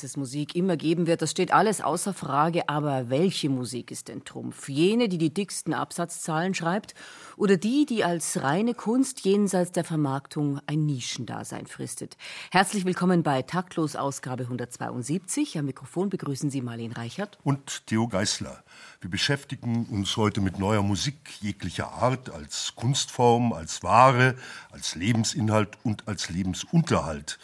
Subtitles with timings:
[0.00, 2.70] Dass es Musik immer geben wird, das steht alles außer Frage.
[2.70, 4.70] Aber welche Musik ist denn Trumpf?
[4.70, 6.94] Jene, die die dicksten Absatzzahlen schreibt
[7.36, 12.16] oder die, die als reine Kunst jenseits der Vermarktung ein Nischendasein fristet?
[12.50, 15.58] Herzlich willkommen bei Taktlos Ausgabe 172.
[15.58, 18.64] Am Mikrofon begrüßen Sie Marlene Reichert und Theo Geißler.
[19.02, 24.36] Wir beschäftigen uns heute mit neuer Musik jeglicher Art als Kunstform, als Ware,
[24.70, 27.38] als Lebensinhalt und als Lebensunterhalt.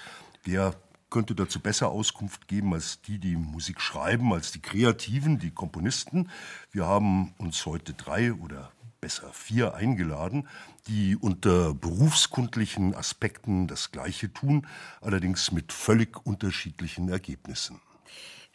[0.44, 0.74] Wer
[1.10, 6.30] könnte dazu besser Auskunft geben als die, die Musik schreiben, als die Kreativen, die Komponisten.
[6.70, 10.48] Wir haben uns heute drei oder besser vier eingeladen,
[10.88, 14.66] die unter berufskundlichen Aspekten das Gleiche tun,
[15.00, 17.80] allerdings mit völlig unterschiedlichen Ergebnissen.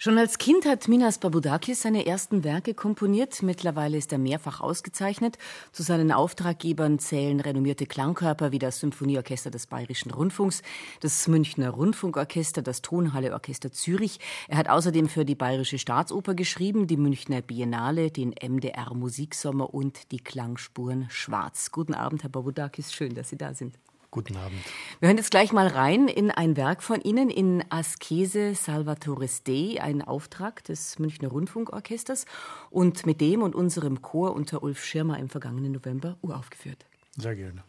[0.04, 3.44] Schon als Kind hat Minas Babudakis seine ersten Werke komponiert.
[3.44, 5.38] Mittlerweile ist er mehrfach ausgezeichnet.
[5.74, 10.64] Zu seinen Auftraggebern zählen renommierte Klangkörper wie das Symphonieorchester des Bayerischen Rundfunks,
[11.02, 14.20] das Münchner Rundfunkorchester, das Tonhalleorchester Zürich.
[14.48, 20.12] Er hat außerdem für die Bayerische Staatsoper geschrieben, die Münchner Biennale, den MDR Musiksommer und
[20.12, 21.70] die Klangspuren Schwarz.
[21.70, 22.92] Guten Abend, Herr Babudakis.
[22.92, 23.78] Schön, dass Sie da sind.
[24.14, 24.60] Guten Abend.
[25.00, 29.78] Wir hören jetzt gleich mal rein in ein Werk von Ihnen, in Askese Salvatores Dei,
[29.82, 32.26] ein Auftrag des Münchner Rundfunkorchesters
[32.70, 36.86] und mit dem und unserem Chor unter Ulf Schirmer im vergangenen November uraufgeführt.
[37.16, 37.64] Sehr gerne.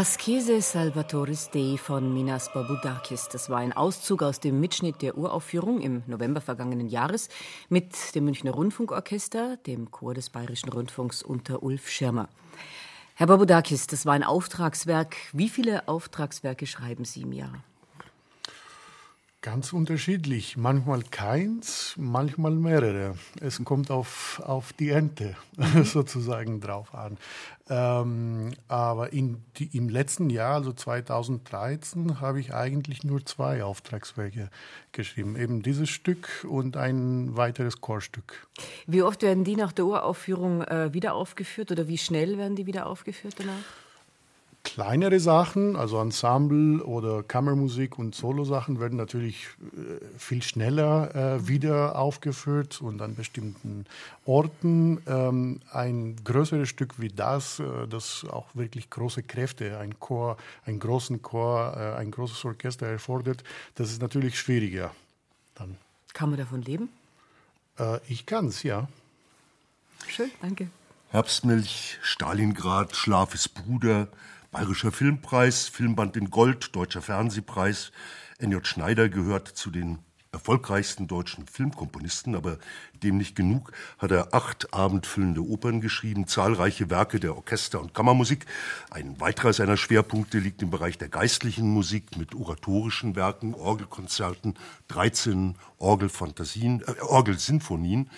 [0.00, 3.28] Askese Salvatoris Dei von Minas Babudakis.
[3.28, 7.28] Das war ein Auszug aus dem Mitschnitt der Uraufführung im November vergangenen Jahres
[7.68, 12.30] mit dem Münchner Rundfunkorchester, dem Chor des Bayerischen Rundfunks unter Ulf Schirmer.
[13.14, 15.16] Herr Babudakis, das war ein Auftragswerk.
[15.34, 17.62] Wie viele Auftragswerke schreiben Sie im Jahr?
[19.42, 20.58] Ganz unterschiedlich.
[20.58, 23.14] Manchmal keins, manchmal mehrere.
[23.40, 25.34] Es kommt auf, auf die Ente
[25.84, 27.16] sozusagen drauf an.
[27.70, 34.50] Ähm, aber in die, im letzten Jahr, also 2013, habe ich eigentlich nur zwei Auftragswerke
[34.90, 35.36] geschrieben.
[35.36, 38.48] Eben dieses Stück und ein weiteres Chorstück.
[38.88, 42.66] Wie oft werden die nach der Uraufführung äh, wieder aufgeführt oder wie schnell werden die
[42.66, 43.54] wieder aufgeführt danach?
[44.62, 51.98] Kleinere Sachen, also Ensemble oder Kammermusik und Solosachen, werden natürlich äh, viel schneller äh, wieder
[51.98, 53.86] aufgeführt und an bestimmten
[54.26, 55.00] Orten.
[55.06, 60.78] Ähm, ein größeres Stück wie das, äh, das auch wirklich große Kräfte, ein Chor, einen
[60.78, 63.42] großen Chor, äh, ein großes Orchester erfordert,
[63.76, 64.94] das ist natürlich schwieriger.
[65.54, 65.78] Dann.
[66.12, 66.90] Kann man davon leben?
[67.78, 68.88] Äh, ich kann es, ja.
[70.06, 70.68] Schön, danke.
[71.10, 74.08] Herbstmilch, Stalingrad, Schlaf ist Bruder,
[74.52, 77.92] Bayerischer Filmpreis, Filmband in Gold, Deutscher Fernsehpreis.
[78.38, 78.66] N.J.
[78.66, 80.00] Schneider gehört zu den
[80.32, 82.58] erfolgreichsten deutschen Filmkomponisten, aber
[83.02, 88.46] dem nicht genug, hat er acht abendfüllende Opern geschrieben, zahlreiche Werke der Orchester- und Kammermusik.
[88.90, 94.54] Ein weiterer seiner Schwerpunkte liegt im Bereich der geistlichen Musik mit oratorischen Werken, Orgelkonzerten,
[94.88, 98.10] 13 Orgelfantasien, äh, Orgelsinfonien.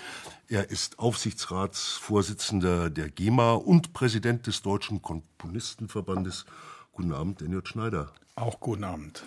[0.49, 6.45] Er ist Aufsichtsratsvorsitzender der GEMA und Präsident des Deutschen Komponistenverbandes.
[6.93, 8.13] Guten Abend, Daniel Schneider.
[8.35, 9.23] Auch guten Abend.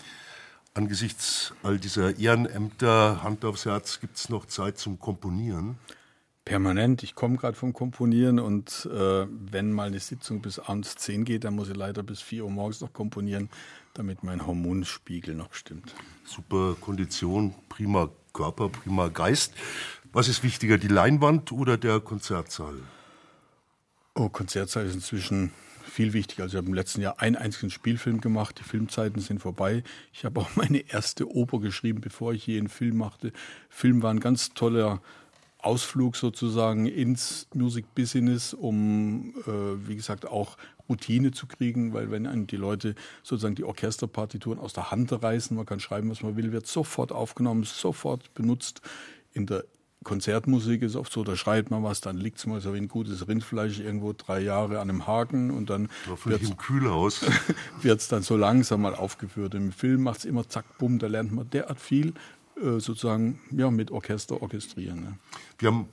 [0.73, 5.77] Angesichts all dieser Ehrenämter, Hand aufs Herz, gibt es noch Zeit zum Komponieren?
[6.44, 7.01] Permanent.
[7.01, 11.44] Ich komme gerade vom Komponieren und äh, wenn mal eine Sitzung bis abends 10 geht,
[11.44, 13.50] dann muss ich leider bis 4 Uhr morgens noch komponieren,
[13.95, 15.95] damit mein Hormonspiegel noch stimmt.
[16.23, 19.53] Super Kondition, prima Körper, prima Geist.
[20.15, 22.75] Was ist wichtiger, die Leinwand oder der Konzertsaal?
[24.13, 25.51] Oh, Konzertsaal ist inzwischen
[25.83, 26.44] viel wichtiger.
[26.44, 28.57] Also ich habe im letzten Jahr einen einzigen Spielfilm gemacht.
[28.57, 29.83] Die Filmzeiten sind vorbei.
[30.13, 33.33] Ich habe auch meine erste Oper geschrieben, bevor ich je einen Film machte.
[33.67, 35.01] Film war ein ganz toller
[35.57, 40.56] Ausflug sozusagen ins Music Business, um, äh, wie gesagt, auch
[40.88, 45.57] Routine zu kriegen, weil wenn einem die Leute sozusagen die Orchesterpartituren aus der Hand reißen,
[45.57, 48.81] man kann schreiben, was man will, wird sofort aufgenommen, sofort benutzt.
[49.33, 49.65] In der
[50.06, 52.88] Konzertmusik ist oft so, da schreibt man was, dann liegt es mal so wie ein
[52.88, 55.90] gutes Rindfleisch irgendwo drei Jahre an einem Haken und dann
[56.24, 57.25] wird es im Kühlhaus.
[57.81, 59.56] wird dann so langsam mal aufgeführt.
[59.56, 62.13] Im Film macht es immer zack, bumm, da lernt man derart viel
[62.56, 65.02] äh, sozusagen ja, mit Orchester orchestrieren.
[65.02, 65.18] Ne?
[65.57, 65.90] Wir haben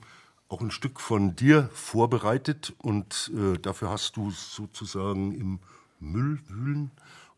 [0.47, 5.59] auch ein Stück von dir vorbereitet und äh, dafür hast du sozusagen im
[5.99, 6.91] Müll wühlen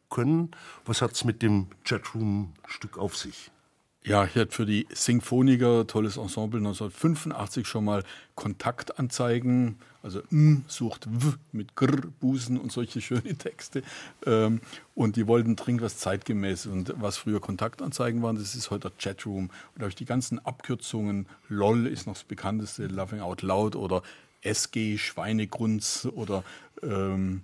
[0.10, 0.52] können.
[0.84, 3.52] Was hat es mit dem Chatroom-Stück auf sich?
[4.08, 8.04] Ja, ich hatte für die Symphoniker, tolles Ensemble, 1985 schon mal
[8.36, 13.82] Kontaktanzeigen, also M sucht W mit Gr, Busen und solche schöne Texte.
[14.28, 14.62] Ähm,
[14.94, 16.68] und die wollten dringend was zeitgemäß.
[16.68, 19.46] Und was früher Kontaktanzeigen waren, das ist heute Chatroom.
[19.46, 23.76] Und da habe ich die ganzen Abkürzungen, LOL ist noch das bekannteste, Laughing Out Loud
[23.76, 24.04] oder
[24.42, 26.44] SG, Schweinegrunz oder
[26.84, 27.42] ähm,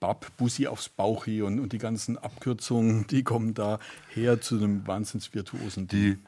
[0.00, 4.86] Bab, Bussi aufs Bauchi und, und die ganzen Abkürzungen, die kommen da her zu einem
[4.86, 6.18] wahnsinnsvirtuosen Die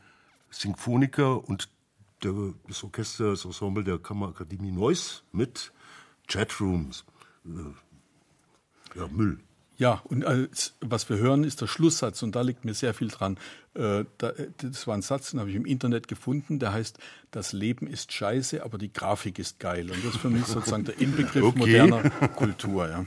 [0.50, 1.68] Symphoniker und
[2.22, 2.34] der,
[2.68, 5.72] das Orchester, das Ensemble der Kammerakademie Neuss mit
[6.28, 7.04] Chatrooms.
[7.46, 9.40] Äh, ja, Müll.
[9.78, 13.08] Ja, und als, was wir hören, ist der Schlusssatz und da liegt mir sehr viel
[13.08, 13.38] dran.
[13.74, 16.98] Äh, da, das war ein Satz, den habe ich im Internet gefunden, der heißt,
[17.30, 19.90] das Leben ist scheiße, aber die Grafik ist geil.
[19.90, 21.58] Und das ist für mich sozusagen der Inbegriff okay.
[21.58, 22.88] moderner Kultur.
[22.88, 23.06] Ja.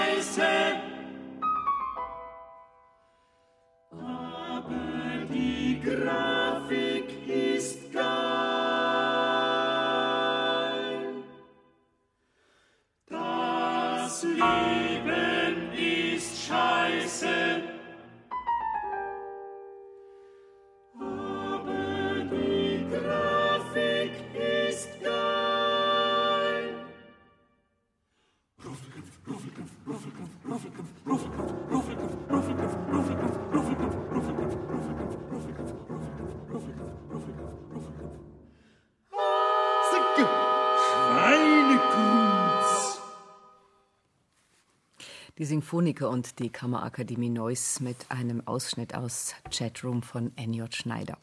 [45.71, 50.75] Die Symphoniker und die Kammerakademie Neuss mit einem Ausschnitt aus Chatroom von N.J.
[50.75, 51.17] Schneider.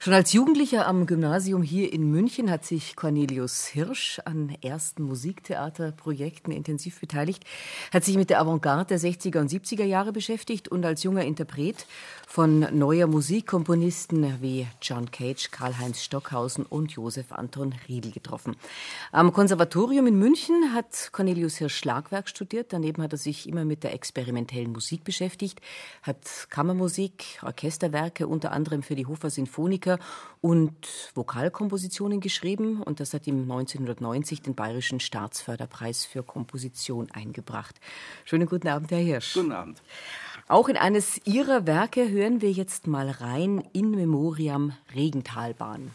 [0.00, 6.50] Schon als Jugendlicher am Gymnasium hier in München hat sich Cornelius Hirsch an ersten Musiktheaterprojekten
[6.50, 7.44] intensiv beteiligt,
[7.92, 11.86] hat sich mit der Avantgarde der 60er und 70er Jahre beschäftigt und als junger Interpret
[12.26, 18.56] von neuer Musik Komponisten wie John Cage, Karl-Heinz Stockhausen und Josef Anton Riedel getroffen.
[19.12, 22.72] Am Konservatorium in München hat Cornelius Hirsch Schlagwerk studiert.
[22.72, 25.60] Daneben hat er sich immer mit der experimentellen Musik beschäftigt,
[26.02, 29.98] hat Kammermusik, Orchesterwerke unter anderem für die Hofer Sinfoniker
[30.40, 30.74] und
[31.14, 32.82] Vokalkompositionen geschrieben.
[32.82, 37.80] Und das hat ihm 1990 den Bayerischen Staatsförderpreis für Komposition eingebracht.
[38.24, 39.34] Schönen guten Abend, Herr Hirsch.
[39.34, 39.82] Guten Abend.
[40.46, 45.90] Auch in eines Ihrer Werke hören wir jetzt mal rein in Memoriam Regentalbahn.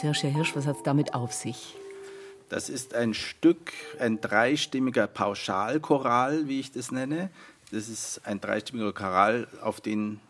[0.00, 0.22] Hirsch.
[0.22, 1.74] Herr Hirsch, was hat es damit auf sich?
[2.48, 7.30] Das ist ein Stück, ein dreistimmiger Pauschalchoral, wie ich das nenne.
[7.70, 10.20] Das ist ein dreistimmiger Choral, auf den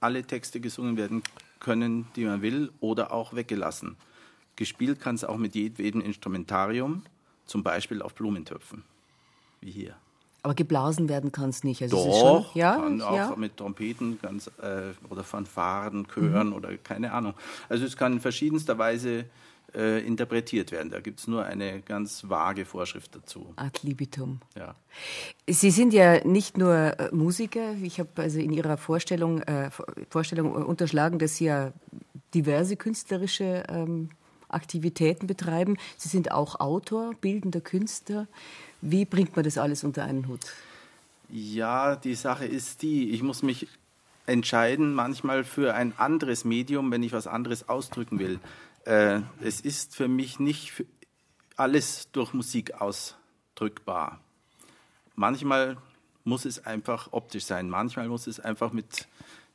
[0.00, 1.22] alle Texte gesungen werden
[1.58, 3.96] können, die man will, oder auch weggelassen.
[4.54, 7.02] Gespielt kann es auch mit jedem Instrumentarium,
[7.46, 8.84] zum Beispiel auf Blumentöpfen,
[9.60, 9.96] wie hier.
[10.46, 11.82] Aber geblasen werden kann es nicht.
[11.82, 13.34] Also es ist Doch, schon, ja, kann auch ja.
[13.36, 17.34] mit Trompeten ganz, äh, oder Fanfaren, Chören oder keine Ahnung.
[17.68, 19.24] Also es kann in verschiedenster Weise
[19.74, 20.90] äh, interpretiert werden.
[20.90, 23.54] Da gibt es nur eine ganz vage Vorschrift dazu.
[23.56, 24.38] Ad libitum.
[24.56, 24.76] Ja.
[25.48, 27.72] Sie sind ja nicht nur äh, Musiker.
[27.82, 29.70] Ich habe also in Ihrer Vorstellung, äh,
[30.10, 31.72] Vorstellung unterschlagen, dass Sie ja
[32.34, 34.10] diverse künstlerische ähm,
[34.48, 35.76] Aktivitäten betreiben.
[35.96, 38.28] Sie sind auch Autor, bildender Künstler.
[38.80, 40.40] Wie bringt man das alles unter einen Hut?
[41.28, 43.68] Ja, die Sache ist die, ich muss mich
[44.26, 48.40] entscheiden manchmal für ein anderes Medium, wenn ich was anderes ausdrücken will.
[48.84, 50.84] Äh, es ist für mich nicht
[51.56, 54.20] alles durch Musik ausdrückbar.
[55.14, 55.76] Manchmal
[56.24, 59.06] muss es einfach optisch sein, manchmal muss es einfach mit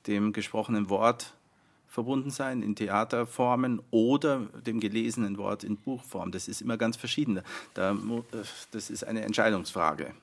[0.07, 1.33] dem gesprochenen Wort
[1.91, 6.31] verbunden sein, in Theaterformen oder dem gelesenen Wort in Buchform.
[6.31, 7.41] Das ist immer ganz verschieden.
[7.73, 7.97] Da,
[8.71, 10.13] das ist eine Entscheidungsfrage.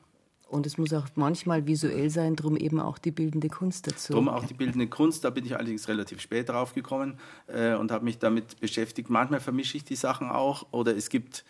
[0.48, 4.14] Und es muss auch manchmal visuell sein, darum eben auch die bildende Kunst dazu.
[4.14, 7.92] Darum auch die bildende Kunst, da bin ich allerdings relativ spät drauf gekommen äh, und
[7.92, 9.10] habe mich damit beschäftigt.
[9.10, 11.44] Manchmal vermische ich die Sachen auch oder es gibt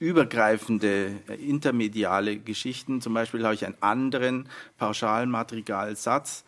[0.00, 3.00] übergreifende, äh, intermediale Geschichten.
[3.00, 4.48] Zum Beispiel habe ich einen anderen
[4.78, 6.42] pauschalen Madrigalsatz,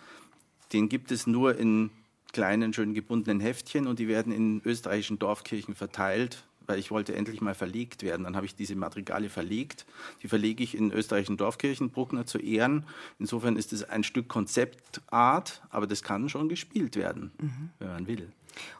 [0.72, 1.90] den gibt es nur in
[2.32, 7.40] kleinen, schön gebundenen Heftchen und die werden in österreichischen Dorfkirchen verteilt weil ich wollte endlich
[7.40, 8.24] mal verlegt werden.
[8.24, 9.86] Dann habe ich diese Madrigale verlegt.
[10.22, 12.84] Die verlege ich in österreichischen Dorfkirchen, Bruckner zu Ehren.
[13.18, 17.70] Insofern ist es ein Stück Konzeptart, aber das kann schon gespielt werden, mhm.
[17.78, 18.32] wenn man will.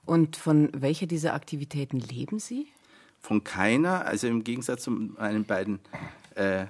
[0.04, 2.68] Und von welcher dieser Aktivitäten leben Sie?
[3.20, 5.78] Von keiner, also im Gegensatz zu meinen beiden
[6.34, 6.66] äh,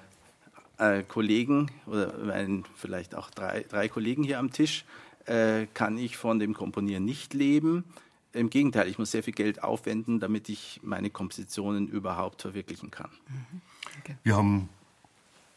[0.79, 4.85] äh, Kollegen oder meinen vielleicht auch drei, drei Kollegen hier am Tisch,
[5.27, 7.85] äh, kann ich von dem Komponieren nicht leben.
[8.33, 13.11] Im Gegenteil, ich muss sehr viel Geld aufwenden, damit ich meine Kompositionen überhaupt verwirklichen kann.
[13.29, 13.61] Mhm.
[14.01, 14.17] Okay.
[14.23, 14.69] Wir haben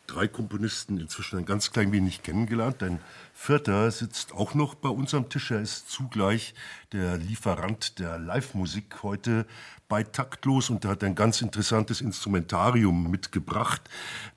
[0.08, 2.84] drei Komponisten inzwischen ein ganz klein wenig kennengelernt.
[2.84, 3.00] Ein
[3.34, 5.52] vierter sitzt auch noch bei uns am Tisch.
[5.52, 6.54] Er ist zugleich
[6.92, 9.46] der Lieferant der Live-Musik heute
[9.88, 13.82] bei Taktlos und er hat ein ganz interessantes Instrumentarium mitgebracht,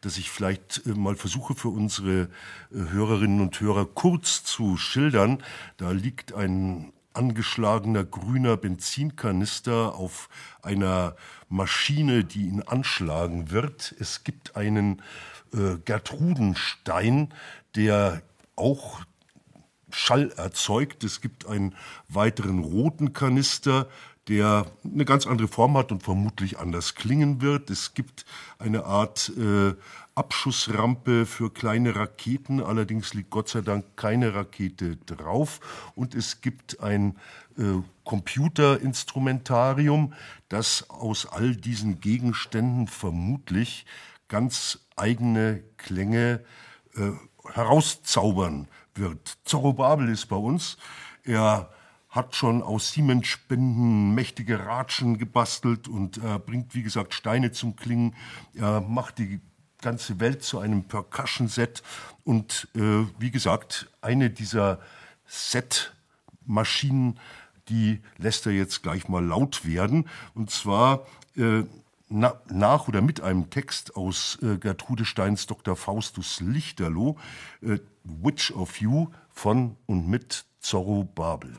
[0.00, 2.28] das ich vielleicht äh, mal versuche für unsere äh,
[2.70, 5.42] Hörerinnen und Hörer kurz zu schildern.
[5.76, 10.28] Da liegt ein angeschlagener grüner Benzinkanister auf
[10.62, 11.16] einer
[11.48, 13.94] Maschine, die ihn anschlagen wird.
[13.98, 15.02] Es gibt einen
[15.54, 17.32] äh, Gertrudenstein,
[17.74, 18.22] der
[18.56, 19.00] auch
[19.90, 21.04] Schall erzeugt.
[21.04, 21.74] Es gibt einen
[22.08, 23.88] weiteren roten Kanister,
[24.28, 27.70] der eine ganz andere Form hat und vermutlich anders klingen wird.
[27.70, 28.26] Es gibt
[28.58, 29.74] eine Art äh,
[30.14, 35.60] Abschussrampe für kleine Raketen, allerdings liegt Gott sei Dank keine Rakete drauf.
[35.94, 37.16] Und es gibt ein
[37.56, 40.12] äh, Computerinstrumentarium,
[40.48, 43.86] das aus all diesen Gegenständen vermutlich
[44.28, 46.44] ganz eigene Klänge
[46.96, 47.10] äh,
[47.52, 49.38] herauszaubern wird.
[49.44, 50.76] Zorro Babel ist bei uns.
[51.24, 51.70] Er
[52.08, 58.14] hat schon aus Siemensspenden mächtige Ratschen gebastelt und äh, bringt, wie gesagt, Steine zum Klingen.
[58.54, 59.40] Er macht die
[59.80, 61.82] ganze Welt zu einem Percussion-Set
[62.24, 64.80] und, äh, wie gesagt, eine dieser
[65.26, 67.20] Set-Maschinen,
[67.68, 70.08] die lässt er jetzt gleich mal laut werden.
[70.34, 71.64] Und zwar äh,
[72.08, 75.76] na, nach oder mit einem Text aus äh, Gertrude Steins Dr.
[75.76, 77.18] Faustus Lichterloh,
[77.60, 81.50] äh, Witch of You von und mit Zorro Babel.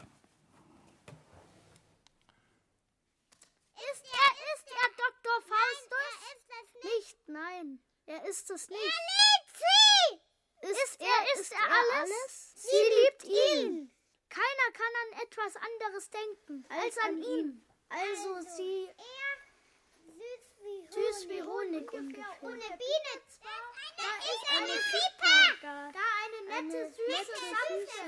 [3.75, 5.41] Ist er, ist er Dr.
[5.48, 5.89] Faustus?
[6.08, 7.27] Nein, er ist es nicht.
[7.27, 8.79] Nein, er ist es nicht.
[8.79, 10.20] Er liebt sie!
[10.62, 11.96] Ist, ist er, ist, er, alles?
[11.96, 12.53] alles?
[12.56, 13.91] Sie, sie liebt ihn.
[14.29, 17.65] Keiner kann an etwas anderes denken als, als an ihn.
[17.89, 18.88] Also, also sie...
[18.88, 19.28] Er
[20.91, 22.38] Süß wie Honig ungefähr.
[22.41, 23.13] Ohne Biene.
[23.98, 25.91] Da ist eine Viper.
[25.93, 27.36] Da eine nette, süße,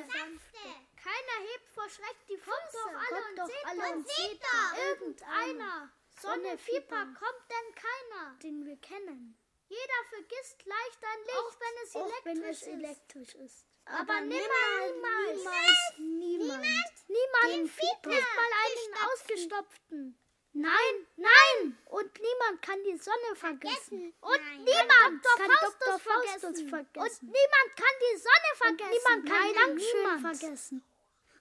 [0.07, 0.67] sanfte.
[0.95, 2.83] Keiner hebt vor Schreck die Füße.
[3.09, 4.77] Kommt doch alle und seht doch.
[4.77, 5.91] Irgendeiner.
[6.19, 9.37] So eine Viper kommt denn keiner, den wir kennen.
[9.67, 13.65] Jeder vergisst leicht ein Licht, auch wenn es, elektrisch, wenn es elektrisch ist.
[13.85, 20.20] Aber niemals, niemals, niemand, niemand, niemand, nicht mal einen ausgestopften.
[20.53, 21.77] Nein, nein!
[21.85, 24.13] Und niemand kann die Sonne vergessen.
[24.19, 24.63] Und nein.
[24.65, 25.99] niemand kann Dr.
[25.99, 27.27] Faustus, Faustus vergessen.
[27.27, 29.13] Und niemand kann die Sonne vergessen.
[29.13, 30.83] Und niemand kann nein, vergessen.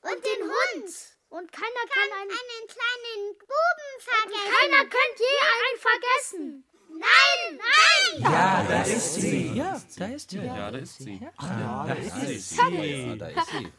[0.03, 0.95] Und, Und den Hund.
[1.31, 4.47] Und keiner kann, kann einen, einen, kleinen Buben vergessen.
[4.47, 6.65] Und keiner könnte je einen vergessen.
[6.91, 8.23] Nein, nein!
[8.23, 9.53] Ja, da ist sie.
[9.55, 10.39] Ja, da ist sie.
[10.39, 11.21] Ja, da ist sie.
[11.21, 12.17] Ja, da ist
[12.51, 12.65] sie.
[12.67, 13.73] Ja, da ist sie.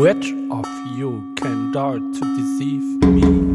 [0.00, 3.53] Which of you can dare to deceive me?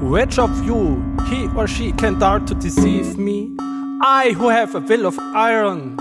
[0.00, 3.54] Which of you, he or she, can dare to deceive me?
[4.02, 5.94] I who have a will of iron.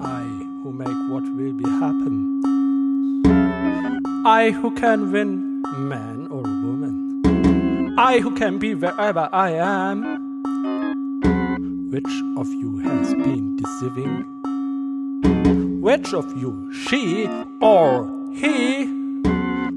[0.00, 0.22] I
[0.62, 2.40] who make what will be happen.
[4.24, 7.94] I who can win man or woman.
[7.98, 10.04] I who can be wherever I am.
[11.90, 14.24] Which of you has been deceiving?
[15.82, 17.26] Which of you, she
[17.60, 18.86] or he?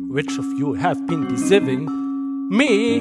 [0.07, 2.08] Which of you have been deceiving
[2.49, 2.97] me?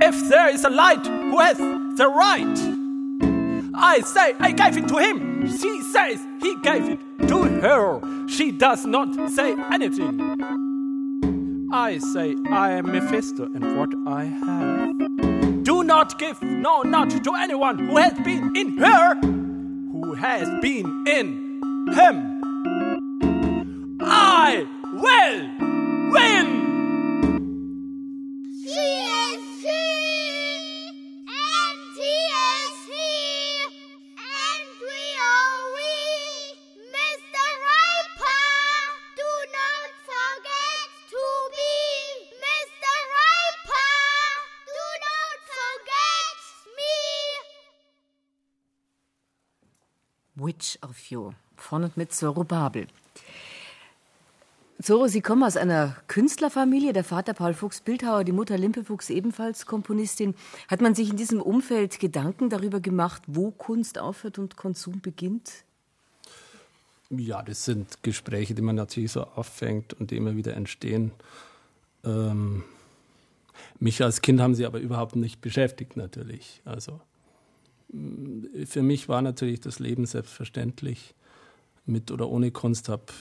[0.00, 2.58] If there is a light, who has the right?
[3.74, 5.46] I say I gave it to him.
[5.46, 8.00] She says he gave it to her.
[8.28, 10.36] She does not say anything.
[11.72, 15.64] I say I am Mephisto and what I have.
[15.64, 21.04] Do not give, no, not to anyone who has been in her, who has been
[21.06, 21.60] in
[21.92, 22.40] him.
[24.00, 26.63] I will win!
[50.36, 51.32] Which of you?
[51.56, 52.86] Von und mit Zoro Babel.
[54.82, 56.92] Zoro, Sie kommen aus einer Künstlerfamilie.
[56.92, 60.34] Der Vater Paul Fuchs Bildhauer, die Mutter Limpe Fuchs ebenfalls Komponistin.
[60.68, 65.50] Hat man sich in diesem Umfeld Gedanken darüber gemacht, wo Kunst aufhört und Konsum beginnt?
[67.10, 71.12] Ja, das sind Gespräche, die man natürlich so auffängt und die immer wieder entstehen.
[72.04, 72.64] Ähm,
[73.78, 76.60] mich als Kind haben sie aber überhaupt nicht beschäftigt, natürlich.
[76.64, 77.00] Also
[78.66, 81.14] für mich war natürlich das Leben selbstverständlich.
[81.86, 83.12] Mit oder ohne Kunst habe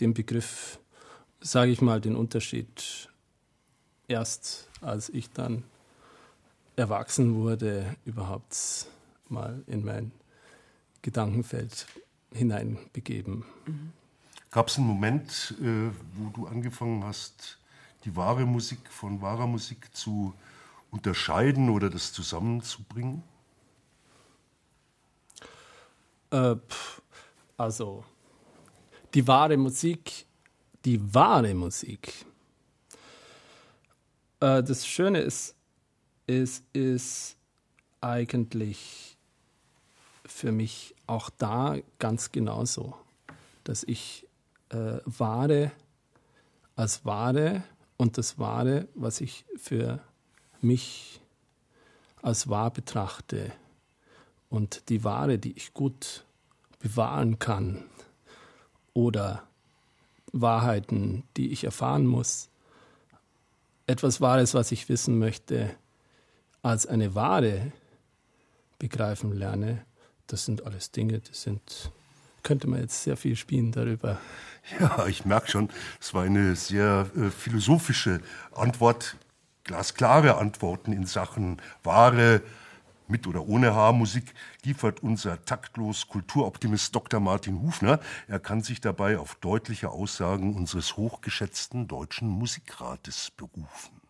[0.00, 0.78] den Begriff,
[1.40, 3.08] sage ich mal, den Unterschied
[4.06, 5.64] erst, als ich dann
[6.76, 8.86] erwachsen wurde, überhaupt
[9.28, 10.12] mal in mein
[11.02, 11.86] Gedankenfeld
[12.32, 13.44] hineinbegeben.
[14.50, 17.58] Gab es einen Moment, äh, wo du angefangen hast,
[18.04, 20.34] die wahre Musik von wahrer Musik zu
[20.90, 23.22] unterscheiden oder das zusammenzubringen?
[26.30, 26.56] Äh,
[27.56, 28.04] also,
[29.14, 30.26] die wahre Musik,
[30.84, 32.12] die wahre Musik.
[34.40, 35.54] Äh, das Schöne ist,
[36.26, 37.36] es ist
[38.00, 39.16] eigentlich
[40.26, 42.94] für mich auch da ganz genauso,
[43.64, 44.26] dass ich
[44.68, 45.72] äh, Wahre
[46.76, 47.64] als Wahre
[47.96, 50.00] und das Wahre, was ich für
[50.60, 51.20] mich
[52.22, 53.52] als wahr betrachte
[54.50, 56.24] und die Ware, die ich gut
[56.78, 57.84] bewahren kann
[58.94, 59.42] oder
[60.32, 62.48] Wahrheiten, die ich erfahren muss,
[63.86, 65.74] etwas Wahres, was ich wissen möchte,
[66.62, 67.72] als eine Ware
[68.78, 69.84] begreifen lerne,
[70.26, 71.90] das sind alles Dinge, das sind,
[72.42, 74.20] könnte man jetzt sehr viel spielen darüber.
[74.78, 78.20] Ja, ich merke schon, es war eine sehr äh, philosophische
[78.52, 79.16] Antwort,
[79.64, 82.42] glasklare Antworten in Sachen wahre,
[83.10, 87.20] mit oder ohne Haarmusik liefert unser taktlos Kulturoptimist Dr.
[87.20, 88.00] Martin Hufner.
[88.26, 94.00] Er kann sich dabei auf deutliche Aussagen unseres hochgeschätzten Deutschen Musikrates berufen.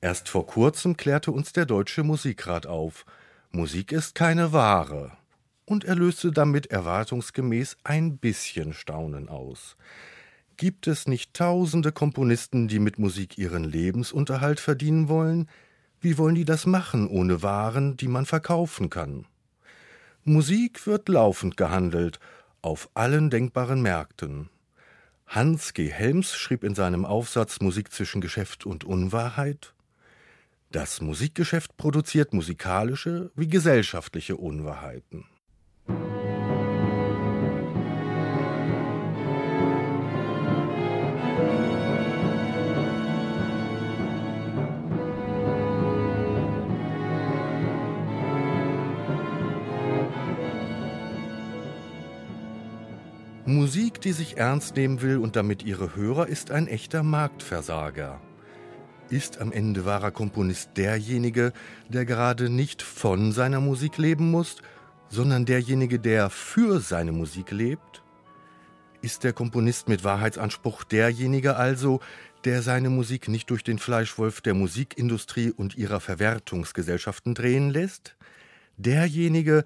[0.00, 3.06] Erst vor kurzem klärte uns der Deutsche Musikrat auf.
[3.50, 5.12] Musik ist keine Ware.
[5.64, 9.76] Und er löste damit erwartungsgemäß ein bisschen Staunen aus.
[10.56, 15.48] Gibt es nicht tausende Komponisten, die mit Musik ihren Lebensunterhalt verdienen wollen?
[16.02, 19.24] Wie wollen die das machen ohne Waren, die man verkaufen kann?
[20.24, 22.18] Musik wird laufend gehandelt,
[22.60, 24.50] auf allen denkbaren Märkten.
[25.28, 25.88] Hans G.
[25.88, 29.74] Helms schrieb in seinem Aufsatz Musik zwischen Geschäft und Unwahrheit
[30.72, 35.26] Das Musikgeschäft produziert musikalische wie gesellschaftliche Unwahrheiten.
[53.74, 58.20] Musik, die sich ernst nehmen will und damit ihre Hörer, ist ein echter Marktversager.
[59.08, 61.54] Ist am Ende wahrer Komponist derjenige,
[61.88, 64.56] der gerade nicht von seiner Musik leben muss,
[65.08, 68.02] sondern derjenige, der für seine Musik lebt?
[69.00, 72.00] Ist der Komponist mit Wahrheitsanspruch derjenige also,
[72.44, 78.16] der seine Musik nicht durch den Fleischwolf der Musikindustrie und ihrer Verwertungsgesellschaften drehen lässt?
[78.76, 79.64] Derjenige, der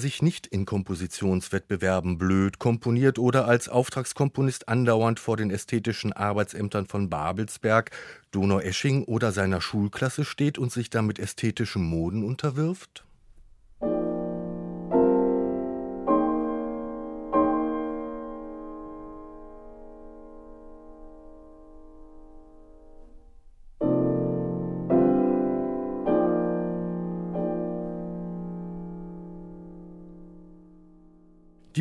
[0.00, 7.10] sich nicht in Kompositionswettbewerben blöd komponiert oder als Auftragskomponist andauernd vor den ästhetischen Arbeitsämtern von
[7.10, 7.90] Babelsberg,
[8.30, 13.04] Donauesching oder seiner Schulklasse steht und sich damit ästhetischen Moden unterwirft?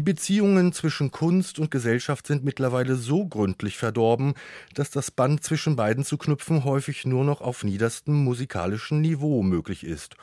[0.01, 4.33] Die Beziehungen zwischen Kunst und Gesellschaft sind mittlerweile so gründlich verdorben,
[4.73, 9.83] dass das Band zwischen beiden zu knüpfen häufig nur noch auf niederstem musikalischen Niveau möglich
[9.83, 10.15] ist.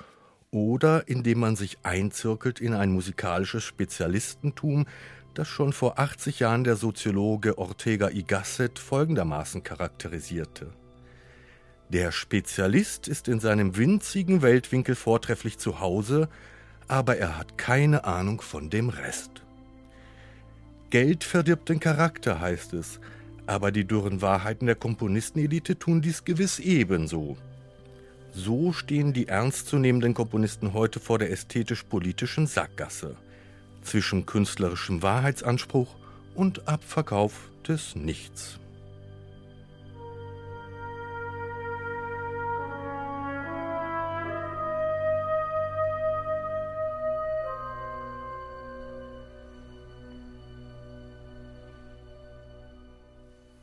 [0.50, 4.86] Oder indem man sich einzirkelt in ein musikalisches Spezialistentum,
[5.34, 10.72] das schon vor 80 Jahren der Soziologe Ortega y Gasset folgendermaßen charakterisierte.
[11.88, 16.28] Der Spezialist ist in seinem winzigen Weltwinkel vortrefflich zu Hause,
[16.88, 19.44] aber er hat keine Ahnung von dem Rest.
[20.90, 22.98] Geld verdirbt den Charakter, heißt es,
[23.46, 27.36] aber die dürren Wahrheiten der Komponistenelite tun dies gewiss ebenso.
[28.32, 33.16] So stehen die ernstzunehmenden Komponisten heute vor der ästhetisch-politischen Sackgasse
[33.82, 35.94] zwischen künstlerischem Wahrheitsanspruch
[36.34, 38.58] und Abverkauf des Nichts.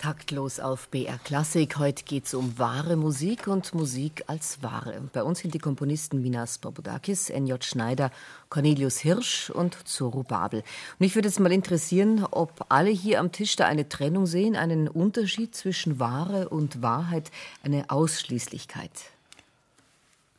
[0.06, 1.80] Taktlos auf BR Klassik.
[1.80, 5.02] Heute geht es um wahre Musik und Musik als Ware.
[5.14, 7.64] Bei uns sind die Komponisten Minas Bobodakis, N.J.
[7.64, 8.12] Schneider,
[8.50, 10.60] Cornelius Hirsch und Zoru Babel.
[10.60, 14.56] Und mich würde jetzt mal interessieren, ob alle hier am Tisch da eine Trennung sehen,
[14.56, 17.32] einen Unterschied zwischen Ware und Wahrheit,
[17.64, 18.92] eine Ausschließlichkeit.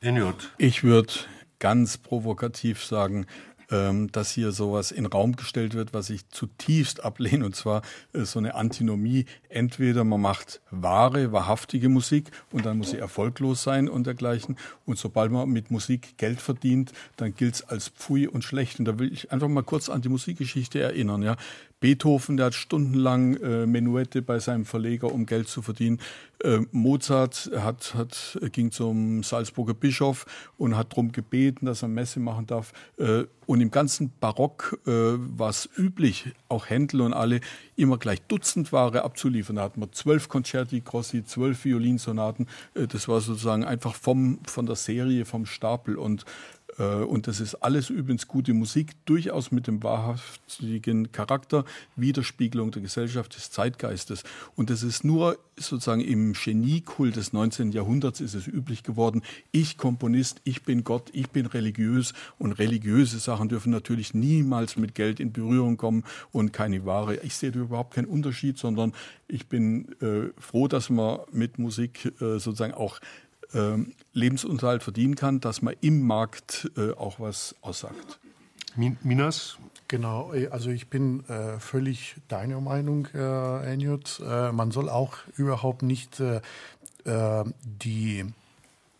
[0.00, 0.30] NJ.
[0.58, 1.12] Ich würde
[1.58, 3.26] ganz provokativ sagen,
[3.70, 8.24] ähm, dass hier sowas in Raum gestellt wird, was ich zutiefst ablehne, und zwar äh,
[8.24, 9.26] so eine Antinomie.
[9.48, 14.56] Entweder man macht wahre, wahrhaftige Musik und dann muss sie erfolglos sein und dergleichen.
[14.84, 18.78] Und sobald man mit Musik Geld verdient, dann gilt es als pfui und schlecht.
[18.78, 21.22] Und da will ich einfach mal kurz an die Musikgeschichte erinnern.
[21.22, 21.36] Ja.
[21.80, 26.00] Beethoven, der hat stundenlang äh, Menuette bei seinem Verleger, um Geld zu verdienen.
[26.42, 32.18] Äh, Mozart hat, hat, ging zum Salzburger Bischof und hat darum gebeten, dass er Messe
[32.20, 32.72] machen darf.
[32.98, 37.40] Äh, und im ganzen Barock äh, war es üblich, auch Händel und alle
[37.76, 39.56] immer gleich Dutzendware abzuliefern.
[39.56, 42.48] Da hatten wir zwölf Concerti Grossi, zwölf Violinsonaten.
[42.74, 45.96] Äh, das war sozusagen einfach vom, von der Serie, vom Stapel.
[45.96, 46.24] Und
[46.82, 51.64] und das ist alles übrigens gute Musik, durchaus mit dem wahrhaftigen Charakter,
[51.96, 54.24] Widerspiegelung der Gesellschaft, des Zeitgeistes.
[54.56, 57.72] Und das ist nur sozusagen im Geniekult des 19.
[57.72, 63.18] Jahrhunderts ist es üblich geworden, ich Komponist, ich bin Gott, ich bin religiös und religiöse
[63.18, 67.16] Sachen dürfen natürlich niemals mit Geld in Berührung kommen und keine Ware.
[67.22, 68.92] Ich sehe da überhaupt keinen Unterschied, sondern
[69.28, 73.00] ich bin äh, froh, dass man mit Musik äh, sozusagen auch
[74.12, 78.18] Lebensunterhalt verdienen kann, dass man im Markt äh, auch was aussagt.
[78.76, 79.58] Minas?
[79.88, 84.20] Genau, also ich bin äh, völlig deiner Meinung, äh, Enjut.
[84.20, 86.40] Äh, man soll auch überhaupt nicht äh,
[87.04, 88.24] äh, die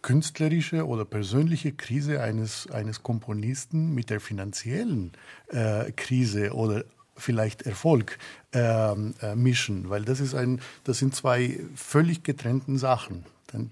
[0.02, 5.10] künstlerische oder persönliche Krise eines, eines Komponisten mit der finanziellen
[5.48, 6.84] äh, Krise oder
[7.16, 8.18] vielleicht Erfolg
[8.52, 13.24] ähm, mischen, weil das, ist ein, das sind zwei völlig getrennten Sachen.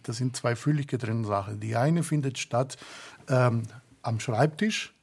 [0.03, 1.61] Das sind zwei völlig getrennte Sachen.
[1.61, 2.77] Die eine findet statt
[3.29, 3.65] ähm,
[4.03, 4.95] am Schreibtisch,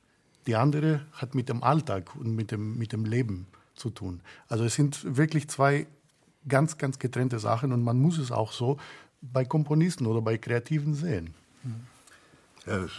[0.48, 4.22] die andere hat mit dem Alltag und mit dem, mit dem Leben zu tun.
[4.48, 5.88] Also es sind wirklich zwei
[6.48, 8.78] ganz, ganz getrennte Sachen und man muss es auch so
[9.22, 11.34] bei Komponisten oder bei Kreativen sehen.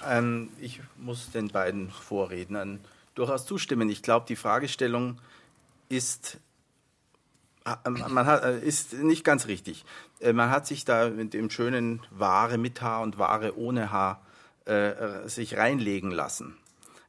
[0.08, 2.80] Ähm, ich muss den beiden Vorrednern
[3.14, 3.88] durchaus zustimmen.
[3.88, 5.18] Ich glaube, die Fragestellung
[5.88, 6.42] ist ähm,
[7.88, 9.84] man hat, äh, ist nicht ganz richtig.
[10.20, 14.20] Äh, man hat sich da mit dem schönen Ware mit Haar und Ware ohne Haar
[14.64, 16.56] äh, sich reinlegen lassen.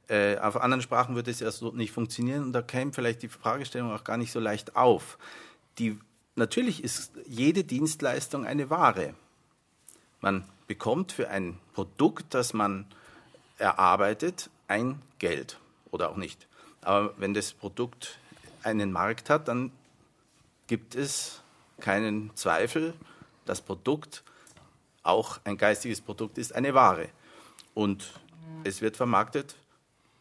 [0.07, 3.29] Äh, auf anderen Sprachen würde es ja so nicht funktionieren und da käme vielleicht die
[3.29, 5.17] Fragestellung auch gar nicht so leicht auf.
[5.79, 5.97] Die,
[6.35, 9.13] natürlich ist jede Dienstleistung eine Ware.
[10.19, 12.85] Man bekommt für ein Produkt, das man
[13.57, 15.57] erarbeitet, ein Geld
[15.91, 16.47] oder auch nicht.
[16.81, 18.19] Aber wenn das Produkt
[18.61, 19.71] einen Markt hat, dann
[20.67, 21.41] gibt es
[21.79, 22.93] keinen Zweifel,
[23.45, 24.23] das Produkt
[25.03, 27.09] auch ein geistiges Produkt ist, eine Ware.
[27.73, 28.13] Und
[28.63, 29.55] es wird vermarktet.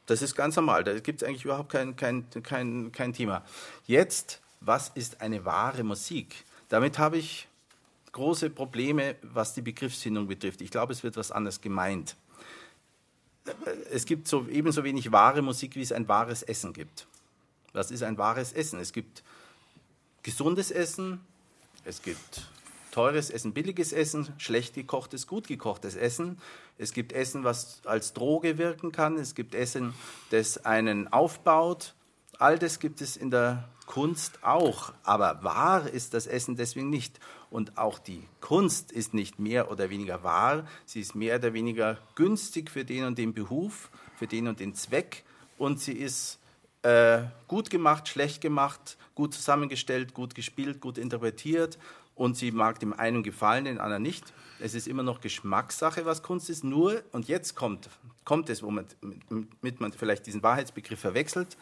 [0.07, 0.85] Das ist ganz normal.
[0.85, 3.45] Da gibt es eigentlich überhaupt kein, kein, kein, kein Thema.
[3.87, 6.45] Jetzt, was ist eine wahre Musik?
[6.69, 7.49] Damit habe ich
[8.11, 10.61] große Probleme, was die Begriffsfindung betrifft.
[10.61, 12.17] Ich glaube, es wird was anderes gemeint.
[13.91, 17.07] Es gibt so, ebenso wenig wahre Musik, wie es ein wahres Essen gibt.
[17.73, 18.79] Was ist ein wahres Essen?
[18.79, 19.23] Es gibt
[20.23, 21.21] gesundes Essen,
[21.85, 22.49] es gibt
[22.93, 26.39] teures Essen, billiges Essen, schlecht gekochtes, gut gekochtes Essen.
[26.79, 29.17] Es gibt Essen, was als Droge wirken kann.
[29.17, 29.95] Es gibt Essen,
[30.31, 31.95] das einen aufbaut.
[32.39, 34.93] All das gibt es in der Kunst auch.
[35.03, 37.19] Aber wahr ist das Essen deswegen nicht.
[37.51, 40.67] Und auch die Kunst ist nicht mehr oder weniger wahr.
[40.85, 44.75] Sie ist mehr oder weniger günstig für den und den Beruf, für den und den
[44.75, 45.25] Zweck.
[45.59, 46.39] Und sie ist
[46.83, 51.79] äh, gut gemacht, schlecht gemacht, gut zusammengestellt, gut gespielt, gut interpretiert
[52.15, 54.33] und sie mag dem einen gefallen, den anderen nicht.
[54.61, 56.63] Es ist immer noch Geschmackssache, was Kunst ist.
[56.63, 57.89] Nur, und jetzt kommt,
[58.25, 58.97] kommt es, womit
[59.61, 61.57] mit man vielleicht diesen Wahrheitsbegriff verwechselt.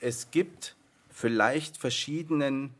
[0.00, 0.76] Es gibt
[1.10, 2.74] vielleicht verschiedenen,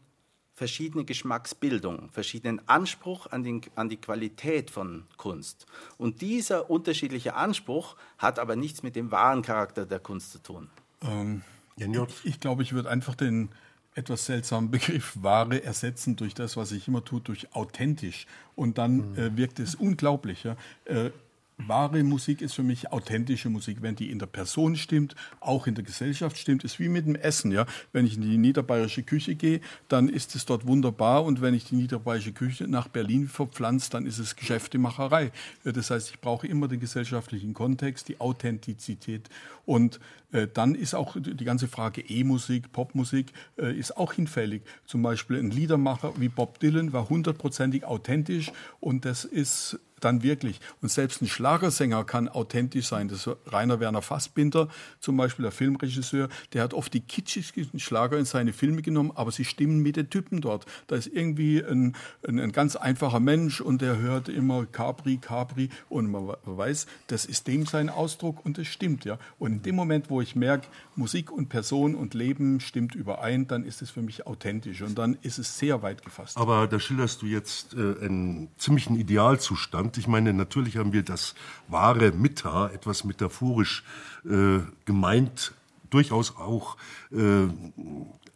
[0.54, 5.66] verschiedene Geschmacksbildung, verschiedenen Anspruch an, den, an die Qualität von Kunst.
[5.98, 10.70] Und dieser unterschiedliche Anspruch hat aber nichts mit dem wahren Charakter der Kunst zu tun.
[11.04, 11.42] Ähm,
[11.76, 11.88] ich,
[12.24, 13.50] ich glaube, ich würde einfach den
[13.94, 18.26] etwas seltsamen Begriff Ware ersetzen durch das, was ich immer tue, durch authentisch.
[18.56, 19.18] Und dann mhm.
[19.18, 20.44] äh, wirkt es unglaublich.
[20.44, 20.56] Ja?
[20.84, 21.10] Äh,
[21.56, 25.74] Wahre Musik ist für mich authentische Musik, wenn die in der Person stimmt, auch in
[25.74, 26.64] der Gesellschaft stimmt.
[26.64, 27.66] Ist wie mit dem Essen, ja.
[27.92, 31.64] Wenn ich in die niederbayerische Küche gehe, dann ist es dort wunderbar und wenn ich
[31.64, 35.30] die niederbayerische Küche nach Berlin verpflanze, dann ist es Geschäftemacherei.
[35.64, 39.28] Das heißt, ich brauche immer den gesellschaftlichen Kontext, die Authentizität
[39.64, 40.00] und
[40.32, 44.62] äh, dann ist auch die ganze Frage E-Musik, Popmusik äh, ist auch hinfällig.
[44.84, 50.60] Zum Beispiel ein Liedermacher wie Bob Dylan war hundertprozentig authentisch und das ist dann wirklich.
[50.82, 53.08] Und selbst ein Schlagersänger kann authentisch sein.
[53.08, 54.68] Das ist Rainer Werner Fassbinder,
[55.00, 59.30] zum Beispiel der Filmregisseur, der hat oft die kitschigsten Schlager in seine Filme genommen, aber
[59.30, 60.66] sie stimmen mit den Typen dort.
[60.86, 65.70] Da ist irgendwie ein, ein, ein ganz einfacher Mensch und der hört immer Capri, Capri
[65.88, 69.04] und man weiß, das ist dem sein Ausdruck und das stimmt.
[69.04, 69.18] ja.
[69.38, 73.64] Und in dem Moment, wo ich merke, Musik und Person und Leben stimmt überein, dann
[73.64, 76.36] ist es für mich authentisch und dann ist es sehr weit gefasst.
[76.36, 79.83] Aber da schilderst du jetzt äh, einen ziemlichen Idealzustand.
[79.96, 81.34] Ich meine, natürlich haben wir das
[81.68, 83.84] wahre Mitta, etwas metaphorisch
[84.24, 85.54] äh, gemeint,
[85.90, 86.76] durchaus auch
[87.12, 87.46] äh,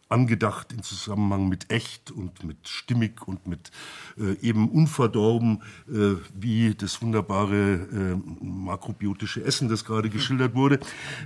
[0.09, 3.71] angedacht in Zusammenhang mit echt und mit stimmig und mit
[4.17, 10.79] äh, eben unverdorben, äh, wie das wunderbare äh, makrobiotische Essen, das gerade geschildert wurde.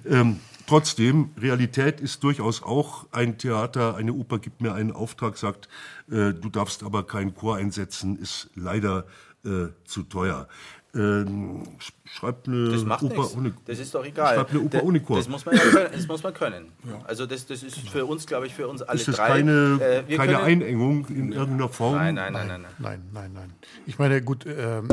[0.06, 5.70] Ähm, trotzdem, Realität ist durchaus auch ein Theater, eine Oper gibt mir einen Auftrag, sagt,
[6.12, 9.06] äh, du darfst aber keinen Chor einsetzen, ist leider
[9.46, 10.48] äh, zu teuer.
[10.96, 11.64] Ähm,
[12.06, 13.36] schreibt eine das macht Oper nichts.
[13.36, 14.36] ohne Das ist doch egal.
[14.36, 15.18] Schreibt eine Oper das, ohne Chor.
[15.18, 16.66] Das muss man, ja können, das muss man können.
[17.06, 19.28] Also das, das ist für uns, glaube ich, für uns alle ist das drei.
[19.30, 19.52] keine,
[19.82, 21.96] äh, wir keine können- Einengung in irgendeiner Form?
[21.96, 22.72] Nein, nein, nein, nein, nein.
[22.78, 23.54] Nein, nein, nein.
[23.88, 24.88] Ich meine, gut, ähm,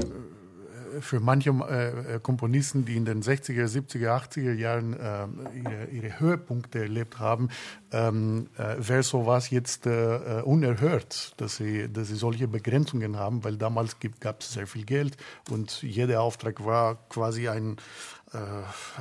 [1.00, 6.80] für manche äh, Komponisten, die in den 60er, 70er, 80er Jahren ähm, ihre, ihre Höhepunkte
[6.80, 7.48] erlebt haben,
[7.92, 13.44] ähm, äh, wäre sowas jetzt äh, äh, unerhört, dass sie, dass sie solche Begrenzungen haben,
[13.44, 15.16] weil damals gab es sehr viel Geld
[15.50, 18.19] und jeder Auftrag war quasi ein, äh,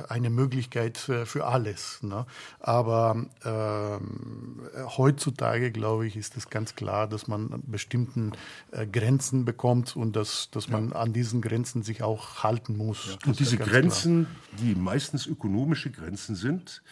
[0.08, 2.02] eine Möglichkeit äh, für alles.
[2.02, 2.26] Ne?
[2.58, 4.60] Aber ähm,
[4.96, 8.32] heutzutage, glaube ich, ist es ganz klar, dass man bestimmten
[8.72, 13.18] äh, Grenzen bekommt und dass, dass man an diesen Grenzen sich auch halten muss.
[13.20, 14.26] Das Und diese Grenzen,
[14.58, 16.82] die meistens ökonomische Grenzen sind,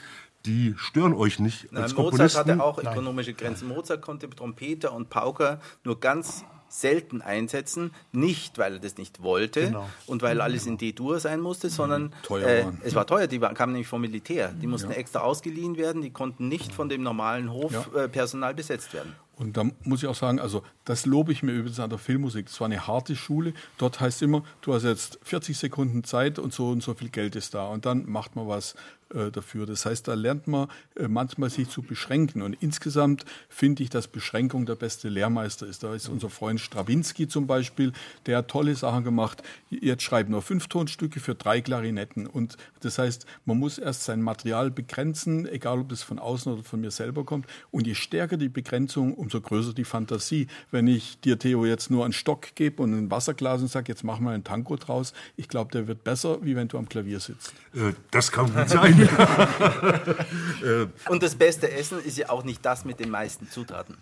[0.47, 2.39] die stören euch nicht Na, als Mozart Komponisten.
[2.39, 3.69] hatte auch ökonomische Grenzen.
[3.69, 9.67] Mozart konnte Trompeter und Pauker nur ganz selten einsetzen, nicht weil er das nicht wollte
[9.67, 9.89] Genau.
[10.07, 13.73] und weil alles in D-Dur sein musste, sondern Teuer äh, es war teuer, die kamen
[13.73, 14.53] nämlich vom Militär.
[14.53, 19.15] Die mussten extra ausgeliehen werden, die konnten nicht von dem normalen Hofpersonal besetzt werden.
[19.37, 22.47] Und da muss ich auch sagen, also das lobe ich mir übrigens an der Filmmusik.
[22.47, 23.55] Das war eine harte Schule.
[23.77, 27.37] Dort heißt immer, du hast jetzt 40 Sekunden Zeit und so und so viel Geld
[27.37, 27.69] ist da.
[27.69, 28.75] Und dann macht man was
[29.15, 29.67] äh, dafür.
[29.67, 32.43] Das heißt, da lernt man äh, manchmal sich zu beschränken.
[32.43, 35.83] Und insgesamt finde ich, dass Beschränkung der beste Lehrmeister ist.
[35.83, 37.93] Da ist unser Freund Strawinski zum Beispiel,
[38.27, 39.43] der hat tolle Sachen gemacht.
[39.71, 42.27] Jetzt schreibt nur fünf Tonstücke für drei Klarinetten.
[42.27, 46.63] Und das heißt, man muss erst sein Material begrenzen, egal ob das von außen oder
[46.63, 47.47] von mir selber kommt.
[47.71, 50.49] Und je stärker die Begrenzung, umso größer die Fantasie.
[50.71, 54.05] Wenn ich dir, Theo, jetzt nur einen Stock gebe und ein Wasserglas und sage, jetzt
[54.05, 57.21] mach mal einen Tango draus, ich glaube, der wird besser, wie wenn du am Klavier
[57.21, 57.53] sitzt.
[57.75, 58.98] Äh, das kann gut sein.
[61.09, 63.97] Und das beste Essen ist ja auch nicht das mit den meisten Zutaten.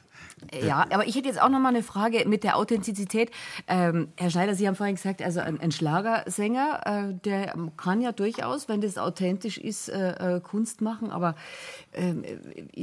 [0.53, 3.31] Ja, aber ich hätte jetzt auch noch mal eine Frage mit der Authentizität.
[3.69, 8.13] Ähm, Herr Schneider, Sie haben vorhin gesagt, also ein, ein Schlagersänger, äh, der kann ja
[8.13, 11.37] durchaus, wenn das authentisch ist, äh, äh, Kunst machen, aber
[11.95, 12.23] ähm,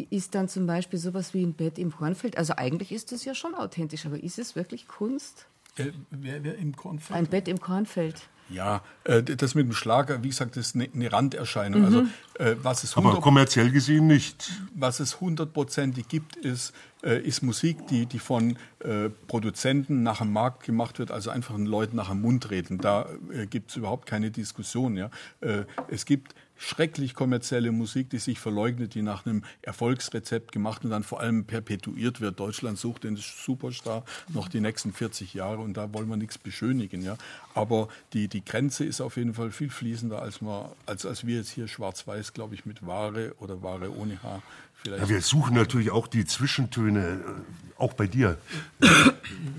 [0.10, 3.36] ist dann zum Beispiel sowas wie ein Bett im Kornfeld, also eigentlich ist das ja
[3.36, 5.46] schon authentisch, aber ist es wirklich Kunst?
[5.78, 7.18] Äh, wer, wer im Kornfeld?
[7.18, 8.24] Ein Bett im Kornfeld.
[8.54, 11.86] Ja, äh, das mit dem Schlager, wie gesagt, das ist eine, Randerscheinung.
[11.86, 12.04] Also
[12.40, 14.52] äh, was es Aber 100 kommerziell gesehen nicht.
[14.76, 20.32] was es hundertprozentig gibt, ist, äh, ist Musik, die, die von äh, Produzenten nach dem
[20.32, 22.78] Markt gemacht wird, also einfach den Leuten nach dem Mund reden.
[22.78, 24.98] Da äh, gibt es überhaupt keine Diskussion.
[24.98, 25.10] Ja?
[25.42, 30.92] Äh, es gibt schrecklich kommerzielle Musik, die sich verleugnet, die nach einem Erfolgsrezept gemacht und
[30.92, 32.40] dann vor allem perpetuiert wird.
[32.40, 37.02] Deutschland sucht den Superstar noch die nächsten 40 Jahre und da wollen wir nichts beschönigen.
[37.02, 37.18] Ja.
[37.54, 41.38] Aber die, die Grenze ist auf jeden Fall viel fließender, als, wir, als, als wir
[41.38, 44.42] jetzt hier schwarz-weiß, glaube ich, mit Ware oder Ware ohne Haar
[44.84, 45.04] vielleicht.
[45.04, 48.38] Ja, wir suchen natürlich auch die Zwischentöne, äh, auch bei dir.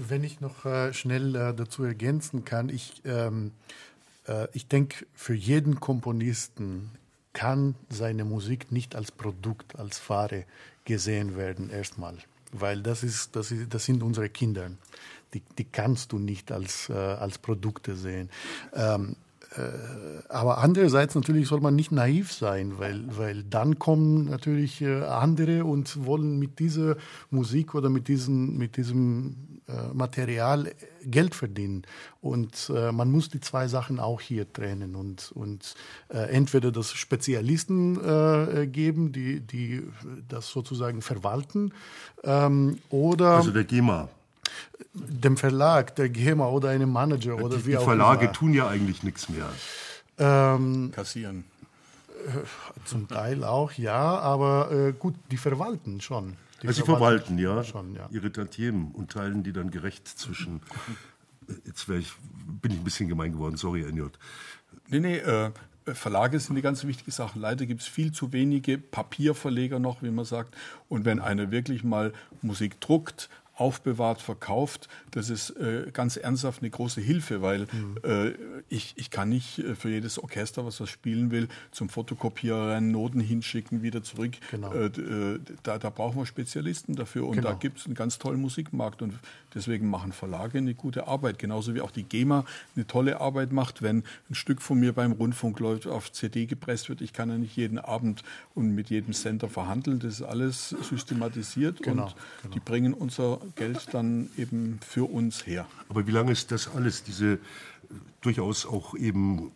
[0.09, 3.94] Wenn ich noch äh, schnell äh, dazu ergänzen kann, ich, ähm, äh,
[4.53, 6.91] ich denke, für jeden Komponisten
[7.35, 10.45] kann seine Musik nicht als Produkt, als Ware
[10.85, 12.17] gesehen werden, erstmal.
[12.53, 14.71] Weil das, ist, das, ist, das sind unsere Kinder.
[15.35, 18.31] Die, die kannst du nicht als, äh, als Produkte sehen.
[18.73, 19.24] Ähm, äh,
[20.29, 25.65] aber andererseits natürlich soll man nicht naiv sein, weil, weil dann kommen natürlich äh, andere
[25.65, 26.97] und wollen mit dieser
[27.31, 30.73] Musik oder mit, diesen, mit diesem äh, Material
[31.05, 31.83] Geld verdienen.
[32.21, 35.75] Und äh, man muss die zwei Sachen auch hier trennen und, und
[36.09, 39.83] äh, entweder das Spezialisten äh, geben, die, die
[40.29, 41.73] das sozusagen verwalten,
[42.25, 43.37] ähm, oder...
[43.37, 44.09] Also der GEMA
[44.93, 48.33] dem Verlag, der GEMA oder einem Manager oder die, wie die auch Verlage immer.
[48.33, 49.49] tun ja eigentlich nichts mehr.
[50.19, 51.45] Ähm, Kassieren.
[52.27, 56.37] äh, zum Teil auch, ja, aber äh, gut, die verwalten schon.
[56.63, 58.09] Die also sie verwalten, ja, Schon, ja.
[58.11, 60.61] ihre Tantiemen und teilen die dann gerecht zwischen.
[61.67, 62.13] Jetzt wär ich,
[62.63, 64.05] bin ich ein bisschen gemein geworden, sorry, NJ.
[64.89, 65.51] Nee, nee, äh,
[65.87, 67.39] Verlage sind eine ganz wichtige Sache.
[67.39, 70.57] Leider gibt es viel zu wenige Papierverleger noch, wie man sagt.
[70.89, 76.71] Und wenn einer wirklich mal Musik druckt, aufbewahrt, verkauft, das ist äh, ganz ernsthaft eine
[76.71, 77.99] große Hilfe, weil Mhm.
[78.03, 78.33] äh,
[78.69, 83.21] ich, ich kann nicht äh, für jedes Orchester, was das spielen will, zum Fotokopierer Noten
[83.21, 84.33] hinschicken, wieder zurück.
[84.51, 84.73] Genau.
[84.73, 87.59] Äh, äh, da, da brauchen wir Spezialisten dafür und da Genau.
[87.59, 89.15] gibt es einen ganz tollen Musikmarkt und
[89.55, 93.83] deswegen machen Verlage eine gute Arbeit, genauso wie auch die GEMA eine tolle Arbeit macht,
[93.83, 97.01] wenn ein Stück von mir beim Rundfunk läuft, auf CD gepresst wird.
[97.01, 98.23] Ich kann ja nicht jeden Abend
[98.55, 102.13] und mit jedem Center verhandeln, das ist alles systematisiert Genau,
[102.45, 105.67] und die bringen unser Geld dann eben für uns her.
[105.89, 107.39] Aber wie lange ist das alles, diese äh,
[108.21, 109.53] durchaus auch eben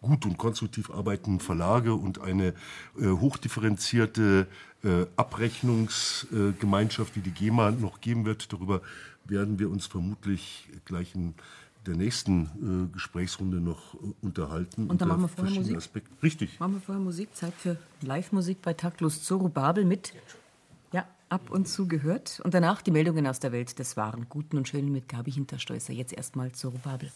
[0.00, 2.54] gut und konstruktiv arbeitenden Verlage und eine
[2.98, 4.46] äh, hochdifferenzierte
[4.84, 8.82] äh, Abrechnungsgemeinschaft, wie die GEMA noch geben wird, darüber
[9.24, 11.34] werden wir uns vermutlich gleich in
[11.86, 14.88] der nächsten äh, Gesprächsrunde noch äh, unterhalten.
[14.88, 15.76] Und dann machen wir vorher Musik?
[15.76, 16.16] Aspekten.
[16.22, 16.60] Richtig.
[16.60, 20.20] Machen wir vorher Musik, Zeit für Live-Musik bei Taktlos Zorobabel mit ja,
[21.32, 22.40] ab und zu gehört.
[22.44, 25.92] Und danach die Meldungen aus der Welt des Wahren, Guten und Schönen mit Gabi Hinterstoißer.
[25.94, 27.10] Jetzt erstmal Zorobabel.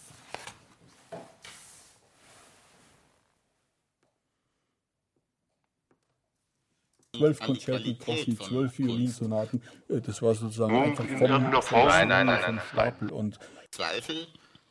[7.15, 12.27] Zwölf Konzerte, Crossi, zwölf Violinsonaten, äh, das war sozusagen einfach vom, vom, Form- Nein, nein,
[12.27, 12.65] nein, vom nein, nein.
[12.73, 13.11] Stapel.
[13.11, 13.39] Und
[13.71, 14.27] Zweifel,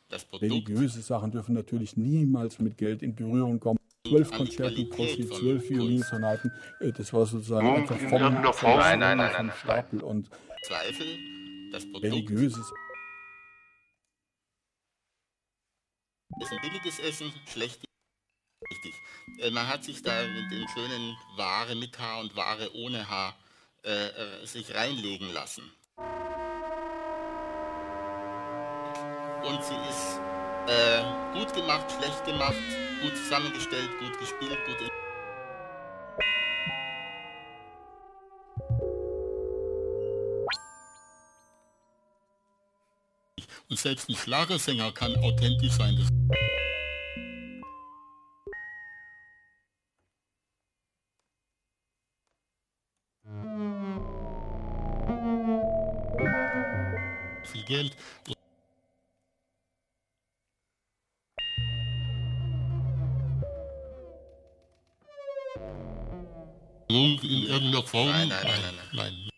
[0.08, 3.75] das Produkt religiöse Sachen dürfen natürlich niemals mit Geld in Berührung kommen.
[4.08, 9.18] Zwölf Konzerte, Crossi, zwölf Violinsonaten, äh, das war sozusagen einfach vom, irgendeiner vom, Nein, nein,
[9.18, 9.56] nein, nein, nein.
[9.62, 10.02] Stapel.
[10.02, 10.28] Und
[10.62, 11.06] Zweifel,
[11.72, 12.72] das Produkt religiöses
[16.40, 17.80] ist ein billiges Essen, schlecht
[18.70, 18.94] richtig.
[19.38, 23.36] Äh, man hat sich da mit den schönen Ware mit Haar und Ware ohne Haar
[23.84, 25.70] äh, äh, sich reinlegen lassen.
[29.44, 30.20] Und sie ist
[30.68, 31.02] äh,
[31.32, 32.54] gut gemacht, schlecht gemacht,
[33.02, 34.90] gut zusammengestellt, gut gespielt, gut
[43.68, 45.96] Und selbst ein Schlagersänger kann authentisch sein.
[45.96, 46.08] Das
[57.50, 57.96] viel Geld.
[67.76, 68.08] Irgendeiner Form?
[68.08, 69.14] Nein, nein, nein, nein.
[69.14, 69.35] nein.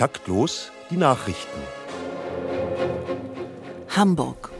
[0.00, 1.60] Taktlos die Nachrichten.
[3.90, 4.50] Hamburg.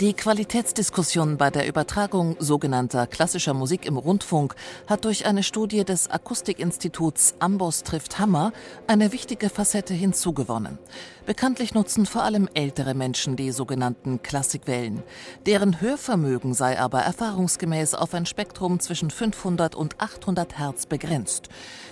[0.00, 4.54] Die Qualitätsdiskussion bei der Übertragung sogenannter klassischer Musik im Rundfunk
[4.86, 8.52] hat durch eine Studie des Akustikinstituts Ambos trifft Hammer
[8.86, 10.78] eine wichtige Facette hinzugewonnen.
[11.26, 15.02] Bekanntlich nutzen vor allem ältere Menschen die sogenannten Klassikwellen.
[15.46, 21.48] Deren Hörvermögen sei aber erfahrungsgemäß auf ein Spektrum zwischen 500 und 800 Hertz begrenzt.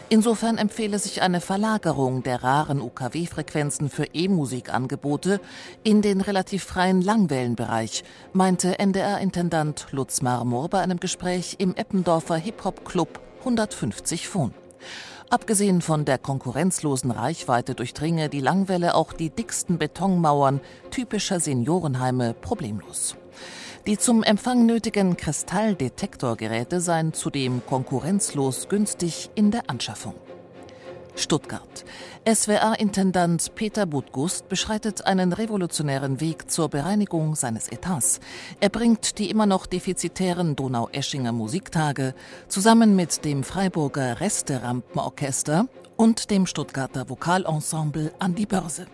[0.09, 5.41] Insofern empfehle sich eine Verlagerung der raren UKW-Frequenzen für E-Musikangebote
[5.83, 7.96] in den relativ freien Langwellenbereich,
[8.33, 14.53] meinte NDR-Intendant Lutz Marmor bei einem Gespräch im Eppendorfer Hip-Hop-Club 150 Phon.
[15.29, 23.17] Abgesehen von der konkurrenzlosen Reichweite durchdringe die Langwelle auch die dicksten Betonmauern typischer Seniorenheime problemlos.
[23.87, 30.15] Die zum Empfang nötigen Kristalldetektorgeräte seien zudem konkurrenzlos günstig in der Anschaffung.
[31.17, 31.85] Stuttgart.
[32.29, 38.21] SWR-Intendant Peter Budgust beschreitet einen revolutionären Weg zur Bereinigung seines Etats.
[38.61, 42.15] Er bringt die immer noch defizitären Donau-Eschinger Musiktage
[42.49, 48.87] zusammen mit dem Freiburger Resterampenorchester und dem Stuttgarter Vokalensemble an die Börse.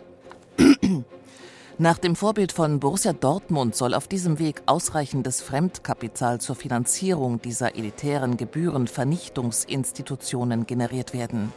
[1.79, 7.75] Nach dem Vorbild von Borussia Dortmund soll auf diesem Weg ausreichendes Fremdkapital zur Finanzierung dieser
[7.77, 11.53] elitären Gebührenvernichtungsinstitutionen generiert werden.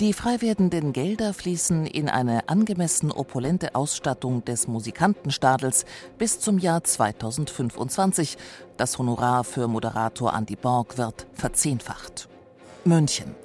[0.00, 5.84] Die frei werdenden Gelder fließen in eine angemessen opulente Ausstattung des Musikantenstadels
[6.18, 8.36] bis zum Jahr 2025.
[8.76, 12.28] Das Honorar für Moderator Andy Borg wird verzehnfacht.
[12.84, 13.36] München.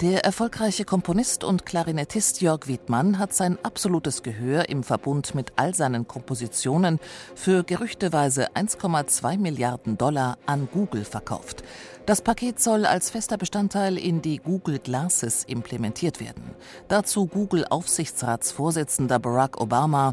[0.00, 5.74] Der erfolgreiche Komponist und Klarinettist Jörg Wiedmann hat sein absolutes Gehör im Verbund mit all
[5.74, 7.00] seinen Kompositionen
[7.34, 11.62] für gerüchteweise 1,2 Milliarden Dollar an Google verkauft.
[12.06, 16.54] Das Paket soll als fester Bestandteil in die Google Glasses implementiert werden.
[16.88, 20.12] Dazu Google Aufsichtsratsvorsitzender Barack Obama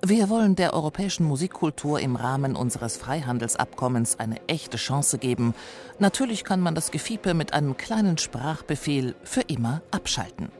[0.00, 5.54] wir wollen der europäischen Musikkultur im Rahmen unseres Freihandelsabkommens eine echte Chance geben.
[5.98, 10.50] Natürlich kann man das Gefiepe mit einem kleinen Sprachbefehl für immer abschalten.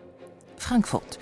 [0.57, 1.21] Frankfurt.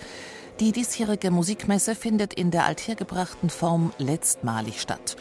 [0.61, 5.17] Die diesjährige Musikmesse findet in der althergebrachten Form letztmalig statt.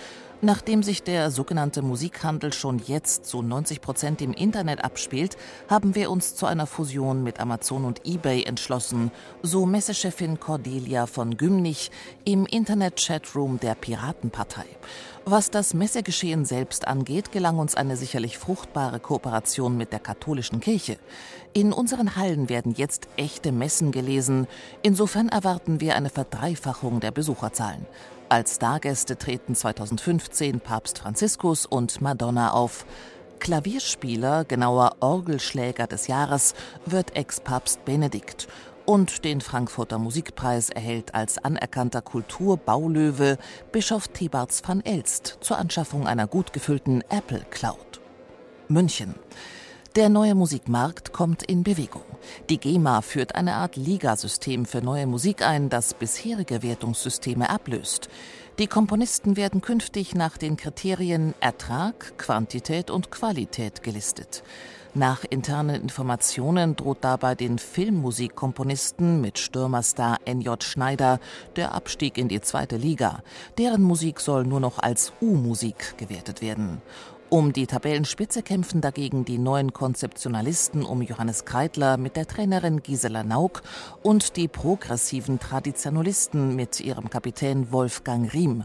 [0.46, 5.38] Nachdem sich der sogenannte Musikhandel schon jetzt zu 90 Prozent im Internet abspielt,
[5.68, 9.10] haben wir uns zu einer Fusion mit Amazon und eBay entschlossen,
[9.42, 11.90] so Messechefin Cordelia von Gümnich
[12.26, 14.66] im Internet-Chatroom der Piratenpartei.
[15.26, 21.00] Was das Messegeschehen selbst angeht, gelang uns eine sicherlich fruchtbare Kooperation mit der katholischen Kirche.
[21.54, 24.46] In unseren Hallen werden jetzt echte Messen gelesen.
[24.84, 27.88] Insofern erwarten wir eine Verdreifachung der Besucherzahlen.
[28.28, 32.88] Als Stargäste treten 2015 Papst Franziskus und Madonna auf.
[33.38, 36.56] Klavierspieler, genauer Orgelschläger des Jahres,
[36.88, 38.48] wird Ex-Papst Benedikt.
[38.86, 43.38] Und den Frankfurter Musikpreis erhält als anerkannter Kulturbaulöwe
[43.72, 48.02] Bischof Thebarts van Elst zur Anschaffung einer gut gefüllten Apple Cloud.
[48.68, 49.14] München.
[49.96, 52.04] Der neue Musikmarkt kommt in Bewegung.
[52.50, 58.10] Die GEMA führt eine Art Ligasystem für neue Musik ein, das bisherige Wertungssysteme ablöst.
[58.60, 64.44] Die Komponisten werden künftig nach den Kriterien Ertrag, Quantität und Qualität gelistet.
[64.96, 70.62] Nach internen Informationen droht dabei den Filmmusikkomponisten mit Stürmerstar N.J.
[70.62, 71.20] Schneider
[71.56, 73.22] der Abstieg in die zweite Liga.
[73.58, 76.82] Deren Musik soll nur noch als U-Musik gewertet werden.
[77.36, 83.26] Um die Tabellenspitze kämpfen dagegen die neuen Konzeptionalisten um Johannes Kreitler mit der Trainerin Gisela
[83.26, 83.62] Nauk
[84.02, 88.64] und die progressiven Traditionalisten mit ihrem Kapitän Wolfgang Riem.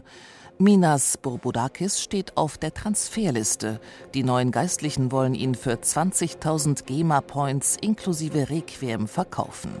[0.57, 3.81] Minas Burbudakis steht auf der Transferliste.
[4.13, 9.71] Die neuen Geistlichen wollen ihn für 20.000 GEMA-Points inklusive Requiem verkaufen.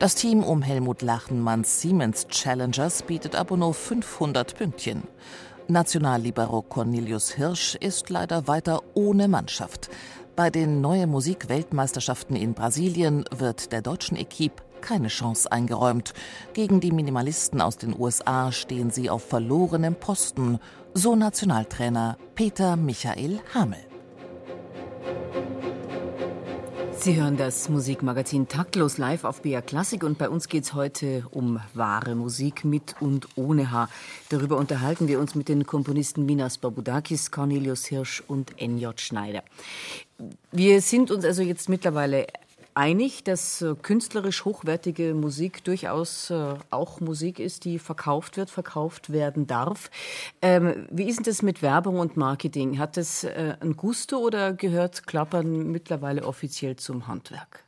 [0.00, 5.04] Das Team um Helmut Lachenmanns Siemens Challengers bietet aber nur 500 Pünktchen.
[5.68, 9.90] Nationallibero Cornelius Hirsch ist leider weiter ohne Mannschaft.
[10.36, 16.12] Bei den Neue Musik-Weltmeisterschaften in Brasilien wird der deutschen Equipe keine Chance eingeräumt.
[16.52, 20.60] Gegen die Minimalisten aus den USA stehen sie auf verlorenem Posten,
[20.94, 23.80] so Nationaltrainer Peter Michael Hamel.
[26.98, 31.24] Sie hören das Musikmagazin Taktlos live auf BR Klassik und bei uns geht es heute
[31.30, 33.88] um wahre Musik mit und ohne Haar.
[34.28, 39.00] Darüber unterhalten wir uns mit den Komponisten Minas Babudakis, Cornelius Hirsch und N.J.
[39.00, 39.42] Schneider.
[40.50, 42.26] Wir sind uns also jetzt mittlerweile
[42.76, 49.10] einig, dass äh, künstlerisch hochwertige Musik durchaus äh, auch Musik ist, die verkauft wird, verkauft
[49.10, 49.90] werden darf.
[50.42, 52.78] Ähm, wie ist denn das mit Werbung und Marketing?
[52.78, 57.64] Hat das äh, ein Gusto oder gehört Klappern mittlerweile offiziell zum Handwerk?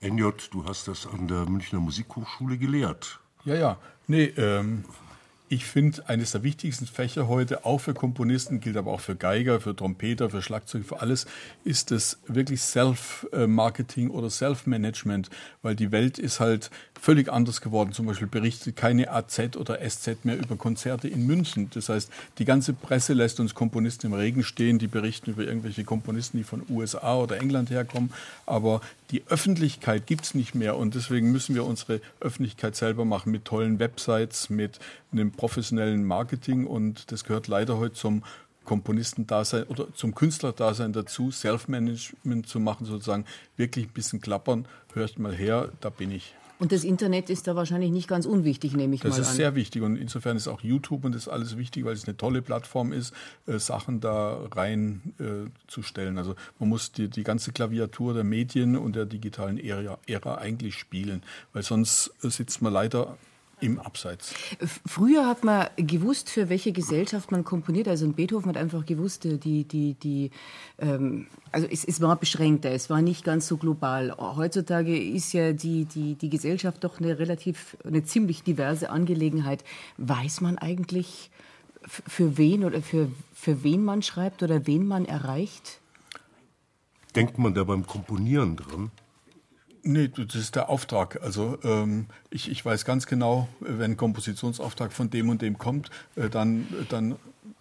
[0.00, 3.20] NJ, du hast das an der Münchner Musikhochschule gelehrt.
[3.44, 3.78] Ja, ja.
[4.06, 4.84] Nee, ähm,
[5.52, 9.60] ich finde, eines der wichtigsten Fächer heute, auch für Komponisten, gilt aber auch für Geiger,
[9.60, 11.26] für Trompeter, für Schlagzeug, für alles,
[11.64, 15.28] ist es wirklich Self-Marketing oder Self-Management,
[15.62, 16.70] weil die Welt ist halt
[17.00, 17.92] völlig anders geworden.
[17.92, 21.68] Zum Beispiel berichtet keine AZ oder SZ mehr über Konzerte in München.
[21.74, 25.82] Das heißt, die ganze Presse lässt uns Komponisten im Regen stehen, die berichten über irgendwelche
[25.82, 28.12] Komponisten, die von USA oder England herkommen.
[28.46, 33.32] Aber die Öffentlichkeit gibt es nicht mehr und deswegen müssen wir unsere Öffentlichkeit selber machen
[33.32, 34.78] mit tollen Websites, mit
[35.12, 38.22] einem professionellen Marketing und das gehört leider heute zum
[38.64, 43.24] Komponistendasein oder zum Künstlerdasein dazu, Self-Management zu machen, sozusagen
[43.56, 46.34] wirklich ein bisschen klappern, hört mal her, da bin ich.
[46.60, 49.22] Und das Internet ist da wahrscheinlich nicht ganz unwichtig, nehme ich das mal an.
[49.22, 52.04] Das ist sehr wichtig und insofern ist auch YouTube und das alles wichtig, weil es
[52.04, 53.14] eine tolle Plattform ist,
[53.46, 56.18] äh, Sachen da rein äh.
[56.18, 60.76] Also man muss die, die ganze Klaviatur der Medien und der digitalen Ära, Ära eigentlich
[60.76, 61.22] spielen,
[61.54, 63.16] weil sonst äh, sitzt man leider
[63.60, 64.34] im Abseits.
[64.86, 67.88] Früher hat man gewusst, für welche Gesellschaft man komponiert.
[67.88, 70.30] Also ein Beethoven hat einfach gewusst, äh, die, die, die,
[70.78, 74.14] ähm, also es, es war beschränkter, es war nicht ganz so global.
[74.18, 79.64] Heutzutage ist ja die, die, die Gesellschaft doch eine relativ, eine ziemlich diverse Angelegenheit.
[79.96, 81.30] Weiß man eigentlich,
[81.86, 85.80] für wen oder für, für wen man schreibt oder wen man erreicht?
[87.14, 88.90] Denkt man da beim Komponieren dran?
[89.82, 91.20] Nee, das ist der Auftrag.
[91.22, 95.90] Also ähm, ich, ich weiß ganz genau, wenn ein Kompositionsauftrag von dem und dem kommt,
[96.16, 97.16] äh, dann, dann.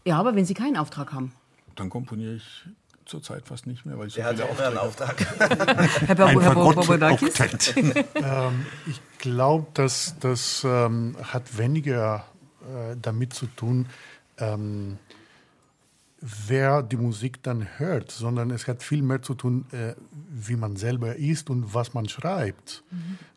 [0.06, 1.32] Ja, aber wenn Sie keinen Auftrag haben.
[1.76, 2.66] Dann komponiere ich
[3.06, 5.16] zurzeit fast nicht mehr, weil ich so Der viele hat einen Auftrag.
[5.40, 7.40] Herr Bab- Ein Herr Bab- Fagott- Babadakis?
[7.40, 7.74] Oktett.
[7.78, 12.26] Ähm, ich glaube, dass das ähm, hat weniger
[12.62, 13.88] äh, damit zu tun,
[14.38, 14.98] ähm,
[16.22, 19.96] wer die Musik dann hört, sondern es hat viel mehr zu tun, äh,
[20.30, 22.84] wie man selber ist und was man schreibt.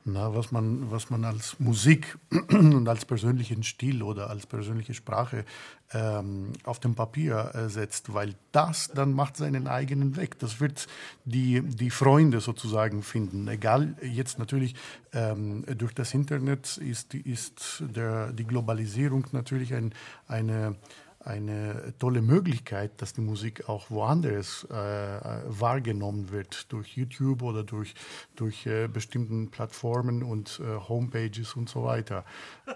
[0.05, 2.19] Na, was, man, was man als Musik
[2.51, 5.45] und als persönlichen Stil oder als persönliche Sprache
[5.93, 10.41] ähm, auf dem Papier äh, setzt, weil das dann macht seinen eigenen Weg.
[10.41, 10.89] Das wird
[11.25, 13.47] die, die Freunde sozusagen finden.
[13.47, 14.75] Egal, jetzt natürlich
[15.13, 19.95] ähm, durch das Internet ist, ist der, die Globalisierung natürlich ein,
[20.27, 20.77] eine
[21.25, 27.95] eine tolle Möglichkeit, dass die Musik auch woanders äh, wahrgenommen wird, durch YouTube oder durch,
[28.37, 32.25] durch äh, bestimmten Plattformen und äh, Homepages und so weiter.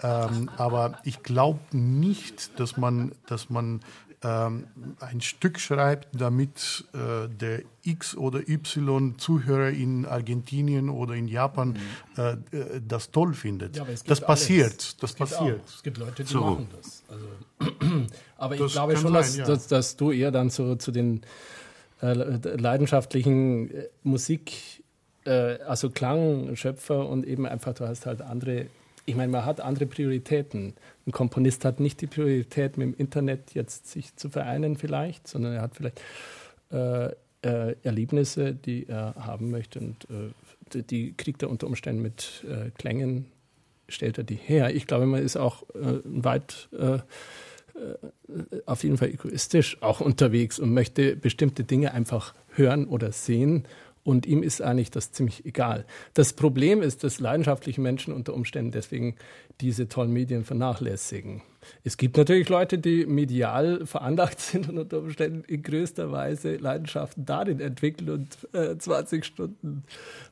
[0.03, 3.81] Ähm, aber ich glaube nicht, dass man, dass man
[4.23, 4.67] ähm,
[5.01, 11.79] ein Stück schreibt, damit äh, der X oder Y Zuhörer in Argentinien oder in Japan
[12.17, 13.77] äh, äh, das toll findet.
[13.77, 14.73] Ja, aber es gibt das passiert.
[14.73, 14.97] alles.
[14.97, 15.61] Das Es gibt passiert.
[15.61, 15.69] auch.
[15.69, 16.41] Es gibt Leute, die So.
[16.41, 17.05] machen das.
[17.09, 17.27] Also,
[18.39, 19.45] aber ich glaube schon, sein, dass, ja.
[19.47, 21.23] dass, dass du eher dann so zu den
[22.03, 24.83] äh, leidenschaftlichen äh, Musik,
[25.25, 28.67] äh, also Klangschöpfer und eben einfach, du hast halt andere,
[29.07, 30.75] ich meine, man hat andere Prioritäten.
[31.07, 35.55] Ein Komponist hat nicht die Priorität, mit dem Internet jetzt sich zu vereinen vielleicht, sondern
[35.55, 36.03] er hat vielleicht
[36.71, 37.07] äh,
[37.43, 40.33] äh, Erlebnisse, die er haben möchte und äh,
[40.73, 42.45] die, die kriegt er unter Umständen mit
[42.77, 43.27] Klängen,
[43.89, 44.75] stellt er die her.
[44.75, 46.69] Ich glaube, man ist auch äh, weit
[48.67, 53.65] auf jeden Fall egoistisch auch unterwegs und möchte bestimmte Dinge einfach hören oder sehen.
[54.03, 55.85] Und ihm ist eigentlich das ziemlich egal.
[56.15, 59.17] Das Problem ist, dass leidenschaftliche Menschen unter Umständen deswegen
[59.61, 61.43] diese tollen Medien vernachlässigen.
[61.85, 67.25] Es gibt natürlich Leute, die medial veranlagt sind und unter Umständen in größter Weise Leidenschaften
[67.25, 69.85] darin entwickeln und äh, 20 Stunden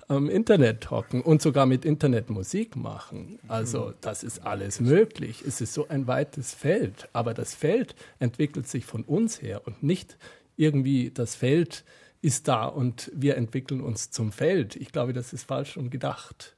[0.08, 3.38] am Internet hocken und sogar mit Internet Musik machen.
[3.48, 5.42] Also das ist alles möglich.
[5.46, 7.08] Es ist so ein weites Feld.
[7.12, 10.18] Aber das Feld entwickelt sich von uns her und nicht
[10.56, 11.84] irgendwie das Feld
[12.20, 14.76] ist da und wir entwickeln uns zum Feld.
[14.76, 16.56] Ich glaube, das ist falsch schon gedacht.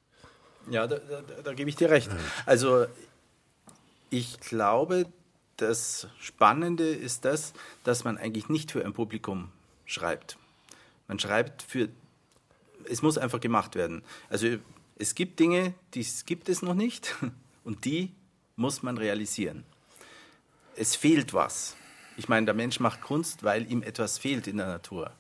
[0.71, 2.11] Ja, da, da, da gebe ich dir recht.
[2.45, 2.87] Also
[4.11, 5.07] ich glaube,
[5.57, 7.53] das Spannende ist das,
[7.85, 9.51] dass man eigentlich nicht für ein Publikum
[9.85, 10.39] schreibt.
[11.09, 11.89] Man schreibt für,
[12.89, 14.03] es muss einfach gemacht werden.
[14.29, 14.59] Also
[14.99, 17.15] es gibt Dinge, die gibt es noch nicht
[17.65, 18.13] und die
[18.57, 19.65] muss man realisieren.
[20.75, 21.77] Es fehlt was.
[22.17, 25.13] Ich meine, der Mensch macht Kunst, weil ihm etwas fehlt in der Natur.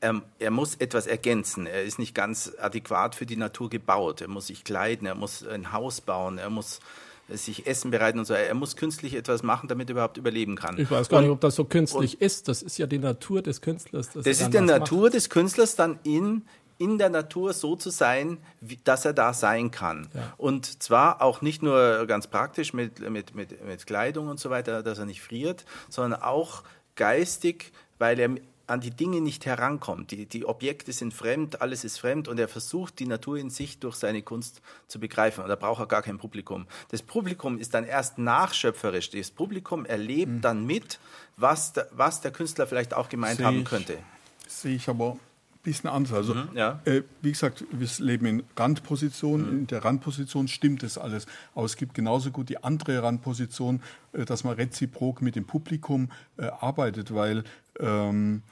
[0.00, 1.66] Er, er, muss etwas ergänzen.
[1.66, 4.20] Er ist nicht ganz adäquat für die Natur gebaut.
[4.20, 6.80] Er muss sich kleiden, er muss ein Haus bauen, er muss
[7.28, 8.34] sich Essen bereiten und so.
[8.34, 10.78] Er muss künstlich etwas machen, damit er überhaupt überleben kann.
[10.78, 12.48] Ich weiß gar und, nicht, ob das so künstlich ist.
[12.48, 14.10] Das ist ja die Natur des Künstlers.
[14.10, 15.14] Das ist die Natur macht.
[15.14, 16.42] des Künstlers, dann in,
[16.78, 20.08] in der Natur so zu sein, wie, dass er da sein kann.
[20.14, 20.32] Ja.
[20.36, 24.82] Und zwar auch nicht nur ganz praktisch mit, mit, mit, mit Kleidung und so weiter,
[24.82, 26.62] dass er nicht friert, sondern auch
[26.96, 28.30] geistig, weil er
[28.68, 30.10] an die Dinge nicht herankommt.
[30.10, 33.78] Die, die Objekte sind fremd, alles ist fremd und er versucht, die Natur in sich
[33.78, 35.42] durch seine Kunst zu begreifen.
[35.42, 36.66] Und da braucht er gar kein Publikum.
[36.90, 39.10] Das Publikum ist dann erst nachschöpferisch.
[39.10, 40.40] Das Publikum erlebt Mhm.
[40.42, 40.98] dann mit,
[41.36, 43.64] was der, was der Künstler vielleicht auch gemeint Sehe haben ich.
[43.64, 43.98] könnte.
[44.46, 45.16] Sehe ich aber
[45.62, 46.12] bisschen anders.
[46.12, 46.80] Also, Mhm, ja.
[46.84, 49.42] äh, wie gesagt, wir leben in Randposition.
[49.42, 49.58] Mhm.
[49.60, 51.26] In der Randposition stimmt das alles.
[51.54, 53.80] Aber es gibt genauso gut die andere Randposition,
[54.12, 57.44] äh, dass man reziprok mit dem Publikum äh, arbeitet, weil
[57.80, 58.42] ähm,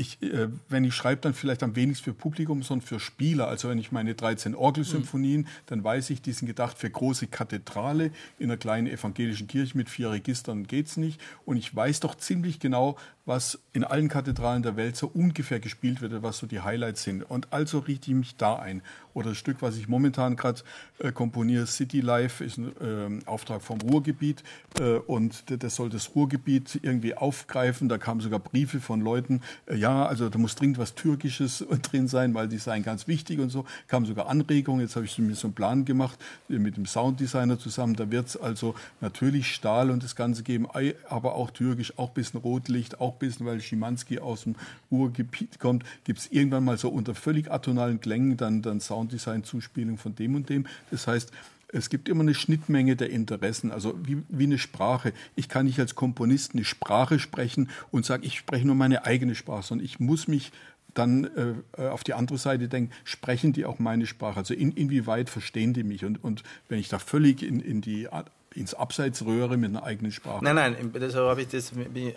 [0.00, 3.48] ich, äh, wenn ich schreibe, dann vielleicht am wenigsten für Publikum, sondern für Spieler.
[3.48, 8.12] Also wenn ich meine 13 Orgelsymphonien, dann weiß ich, die sind gedacht für große Kathedrale
[8.38, 11.20] in einer kleinen evangelischen Kirche mit vier Registern geht's nicht.
[11.44, 12.96] Und ich weiß doch ziemlich genau,
[13.26, 17.28] was in allen Kathedralen der Welt so ungefähr gespielt wird, was so die Highlights sind.
[17.28, 18.82] Und also richte ich mich da ein.
[19.18, 20.62] Oder das Stück, was ich momentan gerade
[21.00, 24.44] äh, komponiere, City Life, ist ein ähm, Auftrag vom Ruhrgebiet.
[24.78, 27.88] Äh, und das soll das Ruhrgebiet irgendwie aufgreifen.
[27.88, 32.06] Da kamen sogar Briefe von Leuten, äh, ja, also da muss dringend was Türkisches drin
[32.06, 33.64] sein, weil die seien ganz wichtig und so.
[33.88, 34.82] Kamen sogar Anregungen.
[34.82, 37.96] Jetzt habe ich mir so einen Plan gemacht äh, mit dem Sounddesigner zusammen.
[37.96, 40.68] Da wird es also natürlich Stahl und das Ganze geben,
[41.08, 44.54] aber auch türkisch, auch ein bisschen Rotlicht, auch ein bisschen, weil Schimanski aus dem
[44.92, 48.78] Ruhrgebiet kommt, gibt es irgendwann mal so unter völlig atonalen Klängen dann, dann
[49.08, 50.66] Sounddesign-Zuspielung von dem und dem.
[50.90, 51.32] Das heißt,
[51.70, 55.12] es gibt immer eine Schnittmenge der Interessen, also wie, wie eine Sprache.
[55.36, 59.34] Ich kann nicht als Komponist eine Sprache sprechen und sagen, ich spreche nur meine eigene
[59.34, 60.50] Sprache, sondern ich muss mich
[60.94, 61.28] dann
[61.76, 64.38] äh, auf die andere Seite denken, sprechen die auch meine Sprache?
[64.38, 66.04] Also in, inwieweit verstehen die mich?
[66.04, 68.08] Und, und wenn ich da völlig in, in die,
[68.54, 70.42] ins Abseits röhre mit einer eigenen Sprache.
[70.42, 72.14] Nein, nein, deshalb habe ich das äh,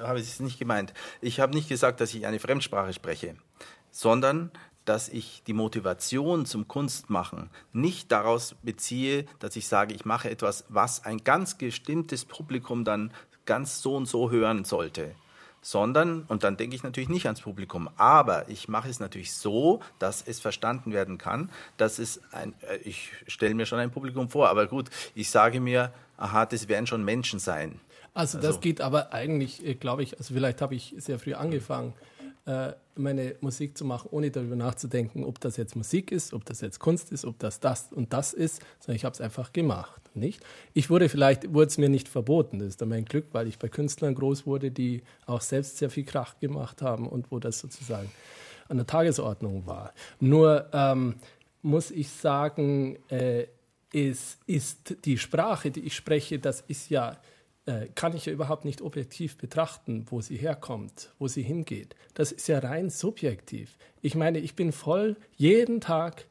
[0.00, 0.92] habe ich es nicht gemeint.
[1.22, 3.34] Ich habe nicht gesagt, dass ich eine Fremdsprache spreche,
[3.90, 4.50] sondern
[4.84, 10.64] dass ich die Motivation zum Kunstmachen nicht daraus beziehe, dass ich sage, ich mache etwas,
[10.68, 13.12] was ein ganz bestimmtes Publikum dann
[13.46, 15.14] ganz so und so hören sollte.
[15.62, 19.80] Sondern, und dann denke ich natürlich nicht ans Publikum, aber ich mache es natürlich so,
[19.98, 24.30] dass es verstanden werden kann, dass es ein, äh, ich stelle mir schon ein Publikum
[24.30, 27.78] vor, aber gut, ich sage mir, aha, das werden schon Menschen sein.
[28.14, 31.92] Also, das geht aber eigentlich, äh, glaube ich, also vielleicht habe ich sehr früh angefangen,
[32.96, 36.78] meine Musik zu machen, ohne darüber nachzudenken, ob das jetzt Musik ist, ob das jetzt
[36.78, 40.40] Kunst ist, ob das das und das ist, sondern ich habe es einfach gemacht, nicht?
[40.74, 43.58] Ich wurde vielleicht, wurde es mir nicht verboten, das ist dann mein Glück, weil ich
[43.58, 47.58] bei Künstlern groß wurde, die auch selbst sehr viel Krach gemacht haben und wo das
[47.58, 48.10] sozusagen
[48.68, 49.92] an der Tagesordnung war.
[50.20, 51.16] Nur ähm,
[51.62, 53.46] muss ich sagen, äh,
[53.92, 57.16] es ist die Sprache, die ich spreche, das ist ja äh,
[57.94, 61.94] kann ich ja überhaupt nicht objektiv betrachten, wo sie herkommt, wo sie hingeht.
[62.14, 63.76] Das ist ja rein subjektiv.
[64.02, 66.26] Ich meine, ich bin voll, jeden Tag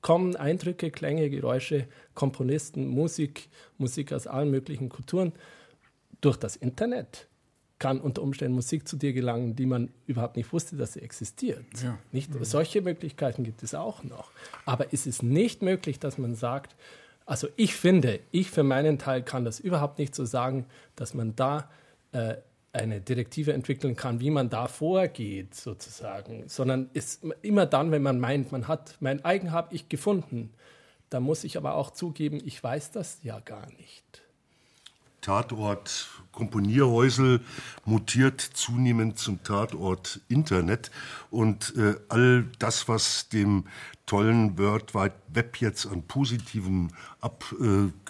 [0.00, 5.32] kommen Eindrücke, Klänge, Geräusche, Komponisten, Musik, Musik aus allen möglichen Kulturen
[6.20, 7.28] durch das Internet
[7.78, 11.64] kann unter Umständen Musik zu dir gelangen, die man überhaupt nicht wusste, dass sie existiert.
[11.82, 11.98] Ja.
[12.10, 12.30] Nicht?
[12.42, 14.32] Solche Möglichkeiten gibt es auch noch.
[14.64, 16.74] Aber es ist nicht möglich, dass man sagt,
[17.28, 20.64] also ich finde, ich für meinen Teil kann das überhaupt nicht so sagen,
[20.96, 21.68] dass man da
[22.12, 22.36] äh,
[22.72, 28.18] eine Direktive entwickeln kann, wie man da vorgeht, sozusagen, sondern ist immer dann, wenn man
[28.18, 30.54] meint, man hat mein eigen habe ich gefunden,
[31.10, 34.22] da muss ich aber auch zugeben, ich weiß das ja gar nicht.
[35.28, 37.40] Tatort Komponierhäusel
[37.84, 40.90] mutiert zunehmend zum Tatort Internet
[41.30, 43.64] und äh, all das, was dem
[44.06, 46.88] tollen World Wide Web jetzt an Positivem
[47.20, 48.00] abgerungen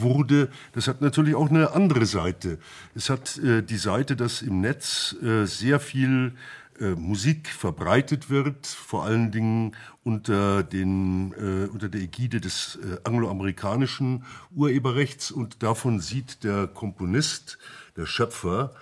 [0.00, 2.58] wurde, das hat natürlich auch eine andere Seite.
[2.94, 6.32] Es hat äh, die Seite, dass im Netz äh, sehr viel
[6.80, 12.98] äh, Musik verbreitet wird, vor allen Dingen unter, den, äh, unter der Ägide des äh,
[13.04, 15.30] angloamerikanischen Urheberrechts.
[15.30, 17.58] Und davon sieht der Komponist,
[17.96, 18.74] der Schöpfer,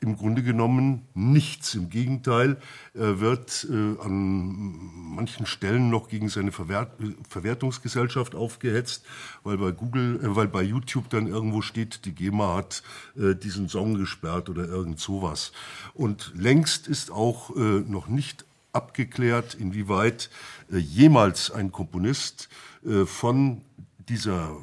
[0.00, 1.74] im Grunde genommen nichts.
[1.74, 2.56] Im Gegenteil,
[2.94, 4.78] er wird äh, an
[5.14, 6.92] manchen Stellen noch gegen seine Verwert
[7.28, 9.04] Verwertungsgesellschaft aufgehetzt,
[9.44, 12.82] weil bei Google, äh, weil bei YouTube dann irgendwo steht, die GEMA hat
[13.16, 15.52] äh, diesen Song gesperrt oder irgend sowas.
[15.92, 20.30] Und längst ist auch äh, noch nicht abgeklärt, inwieweit
[20.72, 22.48] äh, jemals ein Komponist
[22.84, 23.62] äh, von
[24.08, 24.56] dieser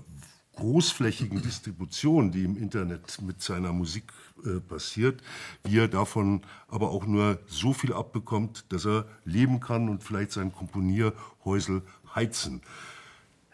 [0.56, 4.12] großflächigen Distribution, die im Internet mit seiner Musik
[4.46, 5.22] äh, passiert,
[5.64, 10.32] wie er davon aber auch nur so viel abbekommt, dass er leben kann und vielleicht
[10.32, 11.82] sein Komponierhäusel
[12.16, 12.62] heizen.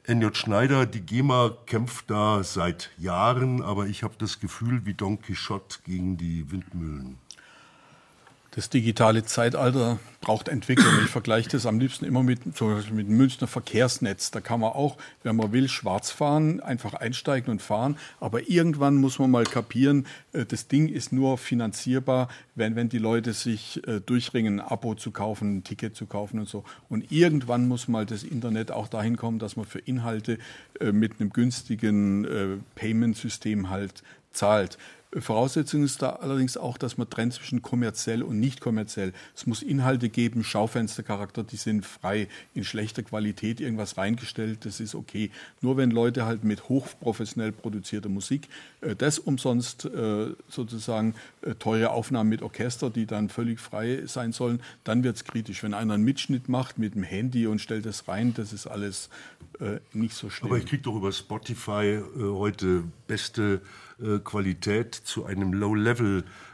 [0.06, 0.36] N.J.
[0.36, 5.80] Schneider, die GEMA kämpft da seit Jahren, aber ich habe das Gefühl wie Don Quixote
[5.86, 7.18] gegen die Windmühlen.
[8.56, 10.94] Das digitale Zeitalter braucht Entwicklung.
[11.04, 14.30] Ich vergleiche das am liebsten immer mit, zum Beispiel mit dem Münchner Verkehrsnetz.
[14.30, 17.98] Da kann man auch, wenn man will, schwarz fahren, einfach einsteigen und fahren.
[18.20, 23.00] Aber irgendwann muss man mal kapieren, äh, das Ding ist nur finanzierbar, wenn, wenn die
[23.00, 26.64] Leute sich äh, durchringen, ein Abo zu kaufen, ein Ticket zu kaufen und so.
[26.90, 30.38] Und irgendwann muss mal das Internet auch dahin kommen, dass man für Inhalte
[30.80, 34.78] äh, mit einem günstigen Payment-System halt zahlt.
[35.22, 39.14] Voraussetzung ist da allerdings auch, dass man trennt zwischen kommerziell und nicht kommerziell.
[39.36, 44.96] Es muss Inhalte geben, Schaufenstercharakter, die sind frei, in schlechter Qualität irgendwas reingestellt, das ist
[44.96, 45.30] okay.
[45.62, 48.48] Nur wenn Leute halt mit hochprofessionell produzierter Musik
[48.82, 54.32] äh, das umsonst äh, sozusagen äh, teure Aufnahmen mit Orchester, die dann völlig frei sein
[54.32, 55.64] sollen, dann wird es kritisch.
[55.64, 59.10] Wenn einer einen Mitschnitt macht mit dem Handy und stellt das rein, das ist alles
[59.60, 60.50] äh, nicht so schlimm.
[60.50, 63.62] Aber ich kriege doch über Spotify äh, heute beste
[64.24, 65.54] Qualität zu einem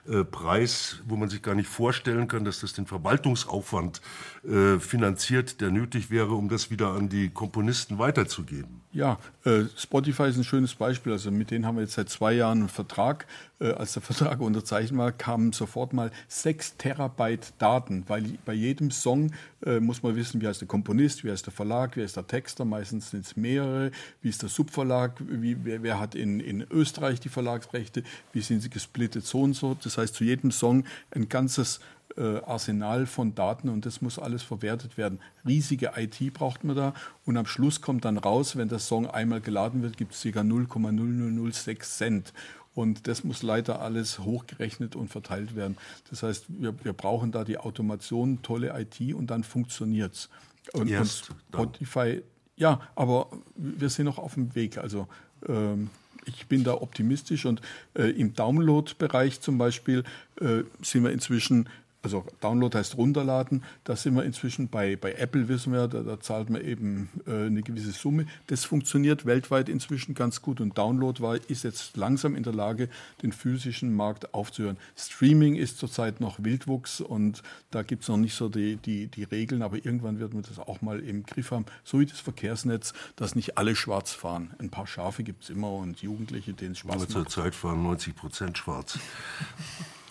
[0.10, 4.02] Low-Level-Preis, wo man sich gar nicht vorstellen kann, dass das den Verwaltungsaufwand
[4.44, 8.82] äh, finanziert, der nötig wäre, um das wieder an die Komponisten weiterzugeben.
[8.92, 11.12] Ja, äh, Spotify ist ein schönes Beispiel.
[11.12, 13.28] Also mit denen haben wir jetzt seit zwei Jahren einen Vertrag.
[13.60, 18.90] Äh, als der Vertrag unterzeichnet war, kamen sofort mal sechs Terabyte Daten, weil bei jedem
[18.90, 19.32] Song
[19.64, 22.26] äh, muss man wissen, wie heißt der Komponist, wie heißt der Verlag, wie heißt der
[22.26, 23.92] Texter, meistens sind es mehrere,
[24.22, 28.04] wie ist der Subverlag, wie, wer, wer, hat in, in Österreich die Verlagsrechte,
[28.34, 29.78] wie sind sie gesplittet, so und so.
[29.84, 31.80] Das heißt, zu jedem Song ein ganzes
[32.18, 35.20] äh, Arsenal von Daten und das muss alles verwertet werden.
[35.46, 36.94] Riesige IT braucht man da
[37.26, 40.42] und am Schluss kommt dann raus, wenn der Song einmal geladen wird, gibt es ca.
[40.42, 42.34] 0,0006 Cent.
[42.76, 45.76] Und das muss leider alles hochgerechnet und verteilt werden.
[46.10, 50.30] Das heißt, wir, wir brauchen da die Automation, tolle IT und dann funktioniert es.
[50.74, 52.22] Und, und, Spotify,
[52.56, 54.78] ja, aber wir sind noch auf dem Weg.
[54.78, 55.08] Also
[55.48, 55.90] ähm,
[56.26, 57.62] ich bin da optimistisch und
[57.96, 60.04] äh, im Download-Bereich zum Beispiel
[60.42, 61.70] äh, sind wir inzwischen
[62.02, 66.20] also Download heißt runterladen, da sind wir inzwischen bei, bei Apple, wissen wir, da, da
[66.20, 68.26] zahlt man eben äh, eine gewisse Summe.
[68.48, 72.90] Das funktioniert weltweit inzwischen ganz gut und Download war, ist jetzt langsam in der Lage,
[73.22, 74.78] den physischen Markt aufzuhören.
[74.96, 79.24] Streaming ist zurzeit noch Wildwuchs und da gibt es noch nicht so die, die, die
[79.24, 82.94] Regeln, aber irgendwann wird man das auch mal im Griff haben, so wie das Verkehrsnetz,
[83.18, 84.52] dass nicht alle schwarz fahren.
[84.60, 87.04] Ein paar Schafe gibt es immer und Jugendliche, denen es aber macht.
[87.04, 88.98] Aber zurzeit fahren 90 Prozent schwarz.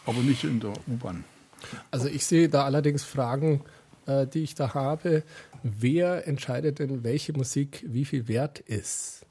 [0.04, 1.24] aber nicht in der U-Bahn.
[1.90, 3.62] Also ich sehe da allerdings Fragen,
[4.06, 5.22] äh, die ich da habe.
[5.62, 9.26] Wer entscheidet denn, welche Musik wie viel wert ist?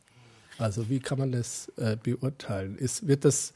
[0.58, 2.78] Also wie kann man das äh, beurteilen?
[2.78, 3.54] Ist, wird das,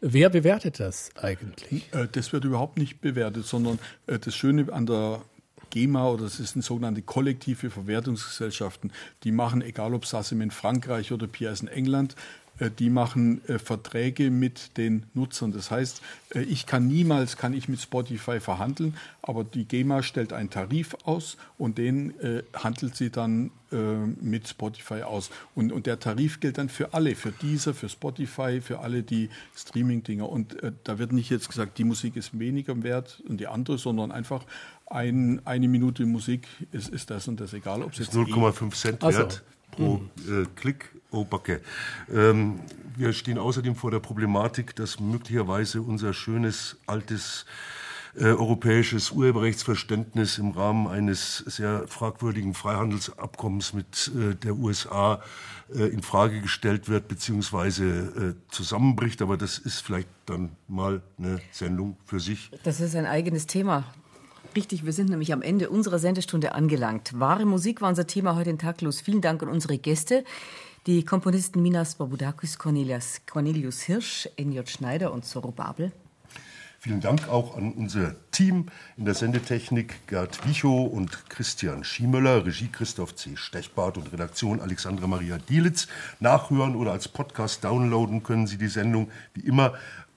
[0.00, 1.92] wer bewertet das eigentlich?
[1.92, 5.22] Äh, das wird überhaupt nicht bewertet, sondern das Schöne an der
[5.74, 8.92] GEMA oder das sind sogenannte kollektive Verwertungsgesellschaften,
[9.24, 12.14] die machen, egal ob Sassim in Frankreich oder Piers in England,
[12.70, 15.52] die machen äh, Verträge mit den Nutzern.
[15.52, 16.02] Das heißt,
[16.34, 20.96] äh, ich kann niemals kann ich mit Spotify verhandeln, aber die GEMA stellt einen Tarif
[21.04, 25.30] aus und den äh, handelt sie dann äh, mit Spotify aus.
[25.54, 29.30] Und, und der Tarif gilt dann für alle, für diese, für Spotify, für alle die
[29.56, 30.28] Streaming-Dinger.
[30.28, 33.78] Und äh, da wird nicht jetzt gesagt, die Musik ist weniger wert und die andere,
[33.78, 34.44] sondern einfach
[34.86, 39.02] ein, eine Minute Musik ist, ist das und das, egal ob es jetzt 0,5 Cent
[39.02, 39.14] wert.
[39.14, 39.38] Also
[39.74, 40.90] pro äh, Klick.
[41.10, 41.60] Oh, Backe.
[42.12, 42.60] Ähm,
[42.96, 47.46] wir stehen außerdem vor der Problematik, dass möglicherweise unser schönes, altes
[48.16, 55.20] äh, europäisches Urheberrechtsverständnis im Rahmen eines sehr fragwürdigen Freihandelsabkommens mit äh, der USA
[55.74, 59.22] äh, in Frage gestellt wird beziehungsweise äh, zusammenbricht.
[59.22, 62.50] Aber das ist vielleicht dann mal eine Sendung für sich.
[62.62, 63.84] Das ist ein eigenes Thema.
[64.56, 67.18] Richtig, wir sind nämlich am Ende unserer Sendestunde angelangt.
[67.18, 69.00] Wahre Musik war unser Thema heute in Taglos.
[69.00, 70.24] Vielen Dank an unsere Gäste,
[70.86, 75.90] die Komponisten Minas Babudakis, Cornelius, Cornelius Hirsch, Enjot Schneider und Zorro Babel.
[76.78, 82.68] Vielen Dank auch an unser Team in der Sendetechnik Gerd Wichow und Christian Schiemöller, Regie
[82.68, 83.36] Christoph C.
[83.36, 85.88] Stechbart und Redaktion Alexandra Maria Dielitz.
[86.20, 89.72] Nachhören oder als Podcast downloaden können Sie die Sendung wie immer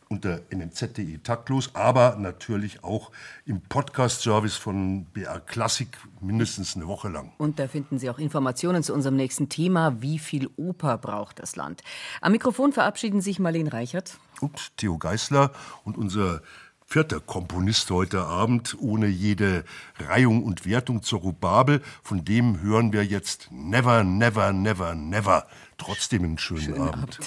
[0.10, 3.12] unter nmz.de taktlos, aber natürlich auch
[3.46, 7.34] im Podcast-Service von BR Klassik mindestens eine Woche lang.
[7.38, 10.02] Und da finden Sie auch Informationen zu unserem nächsten Thema.
[10.02, 11.84] Wie viel Oper braucht das Land?
[12.22, 15.52] Am Mikrofon verabschieden sich Marlene Reichert und Theo Geißler
[15.84, 16.42] und unser
[16.86, 19.66] vierter Komponist heute Abend ohne jede
[20.00, 21.82] Reihung und Wertung zur Rubabel.
[22.02, 25.46] Von dem hören wir jetzt Never, Never, Never, Never.
[25.78, 27.20] Trotzdem einen schönen, schönen Abend.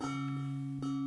[0.00, 1.03] Abend.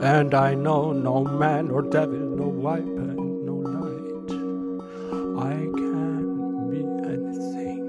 [0.00, 4.30] And I know no man or devil, no weapon, no light.
[5.42, 7.80] I can be anything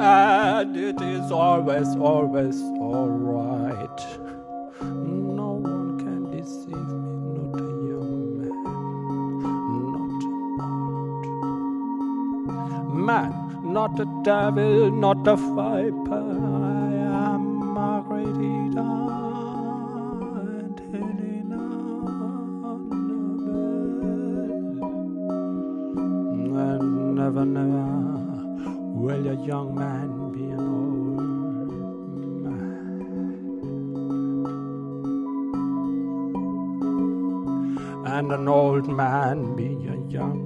[0.00, 3.29] And it is always, always alright.
[14.22, 16.14] Devil, not a viper.
[16.14, 16.92] I
[17.26, 17.42] am
[17.74, 18.76] Margaret and
[20.92, 21.62] Helena
[23.20, 23.90] Annabelle.
[26.58, 28.00] And never, never
[29.00, 31.22] will a young man be an old
[32.44, 33.00] man.
[38.06, 40.39] And an old man be a young